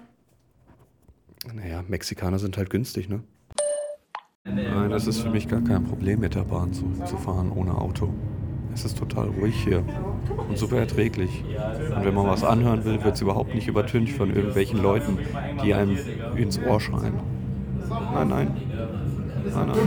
Naja, 1.53 1.83
Mexikaner 1.87 2.39
sind 2.39 2.57
halt 2.57 2.69
günstig, 2.69 3.09
ne? 3.09 3.23
Nein, 4.47 4.91
das 4.91 5.07
ist 5.07 5.21
für 5.21 5.29
mich 5.31 5.47
gar 5.47 5.61
kein 5.61 5.83
Problem, 5.83 6.19
mit 6.19 6.35
der 6.35 6.43
Bahn 6.43 6.71
zu, 6.71 6.85
zu 7.05 7.17
fahren 7.17 7.51
ohne 7.51 7.75
Auto. 7.75 8.13
Es 8.75 8.85
ist 8.85 8.95
total 8.97 9.29
ruhig 9.29 9.55
hier 9.55 9.83
und 10.47 10.55
super 10.57 10.77
erträglich. 10.77 11.43
Und 11.95 12.05
wenn 12.05 12.13
man 12.13 12.27
was 12.27 12.43
anhören 12.43 12.85
will, 12.85 13.03
wird 13.03 13.15
es 13.15 13.21
überhaupt 13.21 13.55
nicht 13.55 13.67
übertüncht 13.67 14.15
von 14.15 14.35
irgendwelchen 14.35 14.81
Leuten, 14.83 15.17
die 15.63 15.73
einem 15.73 15.97
ins 16.35 16.59
Ohr 16.59 16.79
schreien. 16.79 17.13
Nein, 17.89 18.27
nein. 18.27 18.57
Nein, 19.51 19.67
nein. 19.67 19.77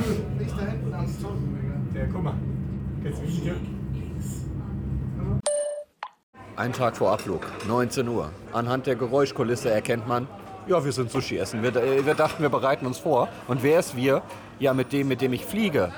Ein 6.56 6.72
Tag 6.72 6.96
vor 6.96 7.12
Abflug, 7.12 7.46
19 7.68 8.08
Uhr. 8.08 8.30
Anhand 8.52 8.86
der 8.86 8.96
Geräuschkulisse 8.96 9.70
erkennt 9.70 10.08
man, 10.08 10.26
ja, 10.66 10.84
wir 10.84 10.92
sind 10.92 11.10
Sushi 11.10 11.38
essen. 11.38 11.62
Wir, 11.62 11.74
äh, 11.76 12.04
wir 12.04 12.14
dachten, 12.14 12.42
wir 12.42 12.50
bereiten 12.50 12.84
uns 12.84 12.98
vor. 12.98 13.28
Und 13.46 13.62
wer 13.62 13.78
ist 13.78 13.96
wir? 13.96 14.22
Ja, 14.60 14.74
mit 14.74 14.92
dem, 14.92 15.06
mit 15.06 15.20
dem 15.20 15.32
ich 15.32 15.44
fliege. 15.44 15.92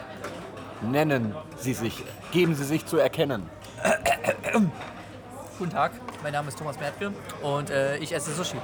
Nennen 0.83 1.35
Sie 1.57 1.73
sich, 1.73 2.05
geben 2.31 2.55
Sie 2.55 2.65
sich 2.65 2.85
zu 2.85 2.99
erkennen. 2.99 3.49
Guten 5.59 5.71
Tag, 5.71 5.93
mein 6.23 6.33
Name 6.33 6.49
ist 6.49 6.59
Thomas 6.59 6.79
Mertke 6.79 7.13
und 7.43 7.71
äh, 7.71 7.97
ich 7.99 8.13
esse 8.13 8.33
Sushi. 8.33 8.59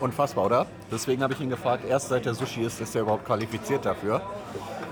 Unfassbar, 0.00 0.44
oder? 0.44 0.66
Deswegen 0.90 1.22
habe 1.22 1.34
ich 1.34 1.40
ihn 1.40 1.50
gefragt, 1.50 1.84
erst 1.88 2.08
seit 2.08 2.26
er 2.26 2.34
Sushi 2.34 2.62
ist, 2.62 2.80
ist 2.80 2.96
er 2.96 3.02
überhaupt 3.02 3.24
qualifiziert 3.24 3.86
dafür. 3.86 4.20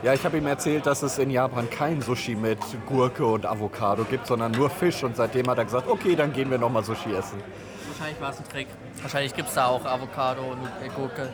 Ja, 0.04 0.12
ich 0.14 0.24
habe 0.24 0.38
ihm 0.38 0.46
erzählt, 0.46 0.86
dass 0.86 1.02
es 1.02 1.18
in 1.18 1.30
Japan 1.30 1.68
kein 1.68 2.00
Sushi 2.00 2.36
mit 2.36 2.58
Gurke 2.86 3.26
und 3.26 3.46
Avocado 3.46 4.04
gibt, 4.04 4.26
sondern 4.26 4.52
nur 4.52 4.70
Fisch. 4.70 5.02
Und 5.02 5.16
seitdem 5.16 5.48
hat 5.48 5.58
er 5.58 5.64
gesagt, 5.64 5.88
okay, 5.88 6.14
dann 6.14 6.32
gehen 6.32 6.50
wir 6.50 6.58
nochmal 6.58 6.84
Sushi 6.84 7.12
essen. 7.12 7.42
Wahrscheinlich 7.88 8.20
war 8.20 8.30
es 8.30 8.38
ein 8.38 8.48
Trick. 8.48 8.68
Wahrscheinlich 9.02 9.34
gibt 9.34 9.48
es 9.48 9.54
da 9.54 9.66
auch 9.66 9.84
Avocado 9.84 10.42
und 10.42 10.94
Gurke. 10.94 11.30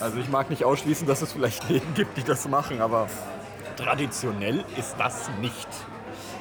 Also 0.00 0.18
ich 0.18 0.28
mag 0.28 0.50
nicht 0.50 0.64
ausschließen, 0.64 1.06
dass 1.06 1.22
es 1.22 1.32
vielleicht 1.32 1.68
Läden 1.68 1.94
gibt, 1.94 2.16
die 2.16 2.24
das 2.24 2.48
machen, 2.48 2.80
aber 2.80 3.08
traditionell 3.76 4.64
ist 4.76 4.96
das 4.98 5.30
nicht. 5.40 5.68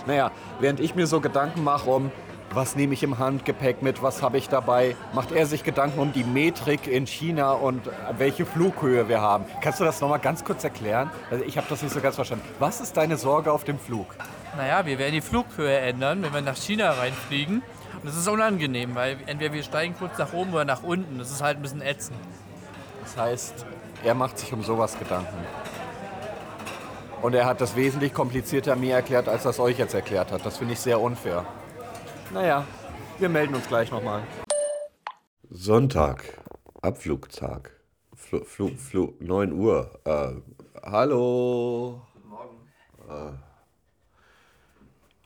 Naja, 0.06 0.32
während 0.60 0.80
ich 0.80 0.96
mir 0.96 1.08
so 1.08 1.22
Gedanken 1.22 1.64
mache 1.64 1.90
um 1.90 2.12
was 2.56 2.76
nehme 2.76 2.94
ich 2.94 3.04
im 3.04 3.18
Handgepäck 3.18 3.82
mit, 3.82 4.02
was 4.04 4.22
habe 4.22 4.38
ich 4.38 4.48
dabei, 4.48 4.96
macht 5.14 5.32
er 5.32 5.46
sich 5.46 5.64
Gedanken 5.64 6.00
um 6.00 6.14
die 6.14 6.24
Metrik 6.24 6.88
in 6.88 7.08
China 7.08 7.54
und 7.54 7.82
welche 8.18 8.46
Flughöhe 8.46 9.10
wir 9.10 9.22
haben. 9.22 9.46
Kannst 9.62 9.80
du 9.80 9.84
das 9.84 10.02
nochmal 10.02 10.20
ganz 10.20 10.44
kurz 10.44 10.64
erklären? 10.64 11.10
Also 11.32 11.44
ich 11.46 11.58
habe 11.58 11.68
das 11.70 11.82
nicht 11.82 11.94
so 11.94 12.00
ganz 12.00 12.16
verstanden. 12.16 12.46
Was 12.60 12.82
ist 12.82 12.96
deine 12.96 13.18
Sorge 13.18 13.52
auf 13.52 13.64
dem 13.64 13.80
Flug? 13.80 14.16
Naja, 14.56 14.86
wir 14.86 15.00
werden 15.00 15.14
die 15.14 15.22
Flughöhe 15.22 15.78
ändern, 15.78 16.22
wenn 16.22 16.34
wir 16.34 16.42
nach 16.42 16.58
China 16.58 16.92
reinfliegen. 16.92 17.64
Und 17.94 18.06
das 18.06 18.16
ist 18.16 18.28
unangenehm, 18.28 18.94
weil 18.96 19.18
entweder 19.26 19.54
wir 19.54 19.64
steigen 19.64 19.96
kurz 19.98 20.18
nach 20.18 20.34
oben 20.34 20.54
oder 20.54 20.66
nach 20.66 20.84
unten. 20.84 21.18
Das 21.18 21.32
ist 21.32 21.42
halt 21.42 21.58
ein 21.58 21.62
bisschen 21.64 21.82
ätzend. 21.82 22.20
Das 23.04 23.18
heißt, 23.18 23.66
er 24.06 24.16
macht 24.16 24.38
sich 24.38 24.54
um 24.54 24.64
sowas 24.64 24.98
Gedanken. 24.98 25.46
Und 27.22 27.36
er 27.36 27.46
hat 27.46 27.60
das 27.60 27.76
wesentlich 27.76 28.14
komplizierter 28.14 28.78
mir 28.78 28.96
erklärt, 28.96 29.28
als 29.28 29.44
das 29.44 29.60
euch 29.60 29.78
jetzt 29.78 29.94
erklärt 29.94 30.32
hat. 30.32 30.46
Das 30.46 30.58
finde 30.58 30.74
ich 30.74 30.80
sehr 30.80 31.02
unfair. 31.02 31.46
Naja, 32.34 32.66
wir 33.20 33.28
melden 33.28 33.56
uns 33.56 33.68
gleich 33.68 33.92
nochmal. 33.92 34.24
Sonntag, 35.50 36.24
Abflugtag. 36.82 37.72
Fl 38.16 38.44
Flug, 38.46 38.80
Flug, 38.80 39.22
9 39.22 39.52
Uhr. 39.52 40.00
Äh, 40.06 40.36
hallo. 40.82 42.02
Morgen. 42.26 42.58
Äh, 43.10 43.34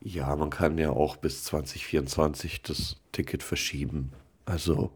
ja, 0.01 0.35
man 0.35 0.49
kann 0.49 0.79
ja 0.79 0.89
auch 0.89 1.15
bis 1.15 1.43
2024 1.43 2.63
das 2.63 2.97
Ticket 3.11 3.43
verschieben. 3.43 4.13
Also 4.45 4.91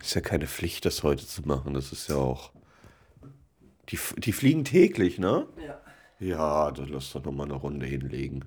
ist 0.00 0.14
ja 0.14 0.20
keine 0.20 0.46
Pflicht, 0.46 0.84
das 0.84 1.02
heute 1.02 1.26
zu 1.26 1.42
machen. 1.42 1.74
Das 1.74 1.92
ist 1.92 2.08
ja 2.08 2.16
auch. 2.16 2.50
Die, 3.90 3.98
die 4.18 4.32
fliegen 4.32 4.64
täglich, 4.64 5.18
ne? 5.18 5.46
Ja. 5.64 5.80
Ja, 6.20 6.70
dann 6.72 6.88
lass 6.88 7.12
doch 7.12 7.24
nochmal 7.24 7.46
eine 7.46 7.54
Runde 7.54 7.86
hinlegen. 7.86 8.44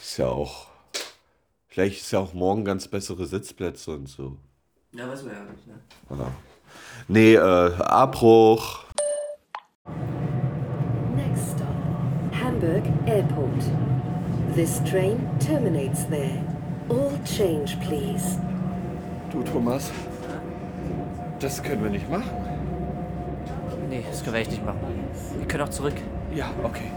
Ist 0.00 0.18
ja 0.18 0.28
auch. 0.28 0.68
Vielleicht 1.66 2.00
ist 2.00 2.12
ja 2.12 2.20
auch 2.20 2.32
morgen 2.32 2.64
ganz 2.64 2.88
bessere 2.88 3.26
Sitzplätze 3.26 3.92
und 3.92 4.08
so. 4.08 4.36
Ja, 4.92 5.08
weiß 5.08 5.24
man 5.24 5.34
ja 5.34 5.44
nicht, 5.44 5.66
ne? 5.66 5.80
Ja. 6.10 6.32
Nee, 7.08 7.34
äh, 7.34 7.38
Abbruch. 7.82 8.84
Next 11.16 11.52
stop, 11.56 12.42
Hamburg 12.42 12.84
Airport. 13.06 13.64
This 14.54 14.80
train 14.84 15.28
terminates 15.38 16.06
there. 16.08 16.44
All 16.88 17.12
change, 17.24 17.76
please. 17.86 18.40
Du, 19.30 19.42
Thomas. 19.44 19.92
Das 21.40 21.62
können 21.62 21.82
wir 21.82 21.90
nicht 21.90 22.08
machen. 22.10 22.30
Nee, 23.88 24.04
das 24.08 24.22
können 24.22 24.34
wir 24.34 24.40
echt 24.40 24.50
nicht 24.50 24.64
machen. 24.64 24.78
Wir 25.38 25.48
können 25.48 25.64
auch 25.64 25.70
zurück. 25.70 25.94
Ja, 26.34 26.50
okay. 26.62 26.90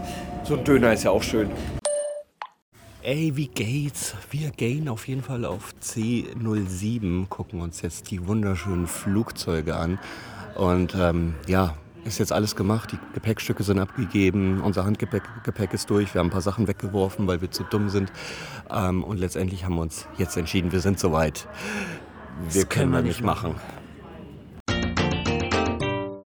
So 0.44 0.56
ein 0.58 0.64
Döner 0.64 0.92
ist 0.92 1.04
ja 1.04 1.10
auch 1.10 1.22
schön. 1.22 1.50
Ey, 3.02 3.36
wie 3.36 3.48
geht's? 3.48 4.14
Wir 4.30 4.50
gehen 4.50 4.88
auf 4.88 5.08
jeden 5.08 5.22
Fall 5.22 5.46
auf 5.46 5.74
C07, 5.82 7.26
gucken 7.28 7.62
uns 7.62 7.80
jetzt 7.80 8.10
die 8.10 8.26
wunderschönen 8.26 8.86
Flugzeuge 8.86 9.76
an. 9.76 9.98
Und 10.56 10.94
ähm, 10.94 11.34
ja, 11.46 11.74
ist 12.04 12.18
jetzt 12.18 12.32
alles 12.32 12.54
gemacht. 12.54 12.92
Die 12.92 12.98
Gepäckstücke 13.14 13.62
sind 13.62 13.78
abgegeben, 13.78 14.60
unser 14.60 14.84
Handgepäck 14.84 15.22
Gepäck 15.42 15.72
ist 15.72 15.88
durch. 15.88 16.12
Wir 16.12 16.18
haben 16.18 16.28
ein 16.28 16.30
paar 16.30 16.42
Sachen 16.42 16.68
weggeworfen, 16.68 17.26
weil 17.26 17.40
wir 17.40 17.50
zu 17.50 17.64
dumm 17.64 17.88
sind. 17.88 18.12
Ähm, 18.70 19.02
und 19.04 19.18
letztendlich 19.18 19.64
haben 19.64 19.74
wir 19.76 19.82
uns 19.82 20.06
jetzt 20.18 20.36
entschieden, 20.36 20.70
wir 20.70 20.80
sind 20.80 21.00
soweit. 21.00 21.48
Wir 22.50 22.66
können, 22.66 22.92
wir 22.92 23.00
nicht 23.00 23.22
machen. 23.22 23.54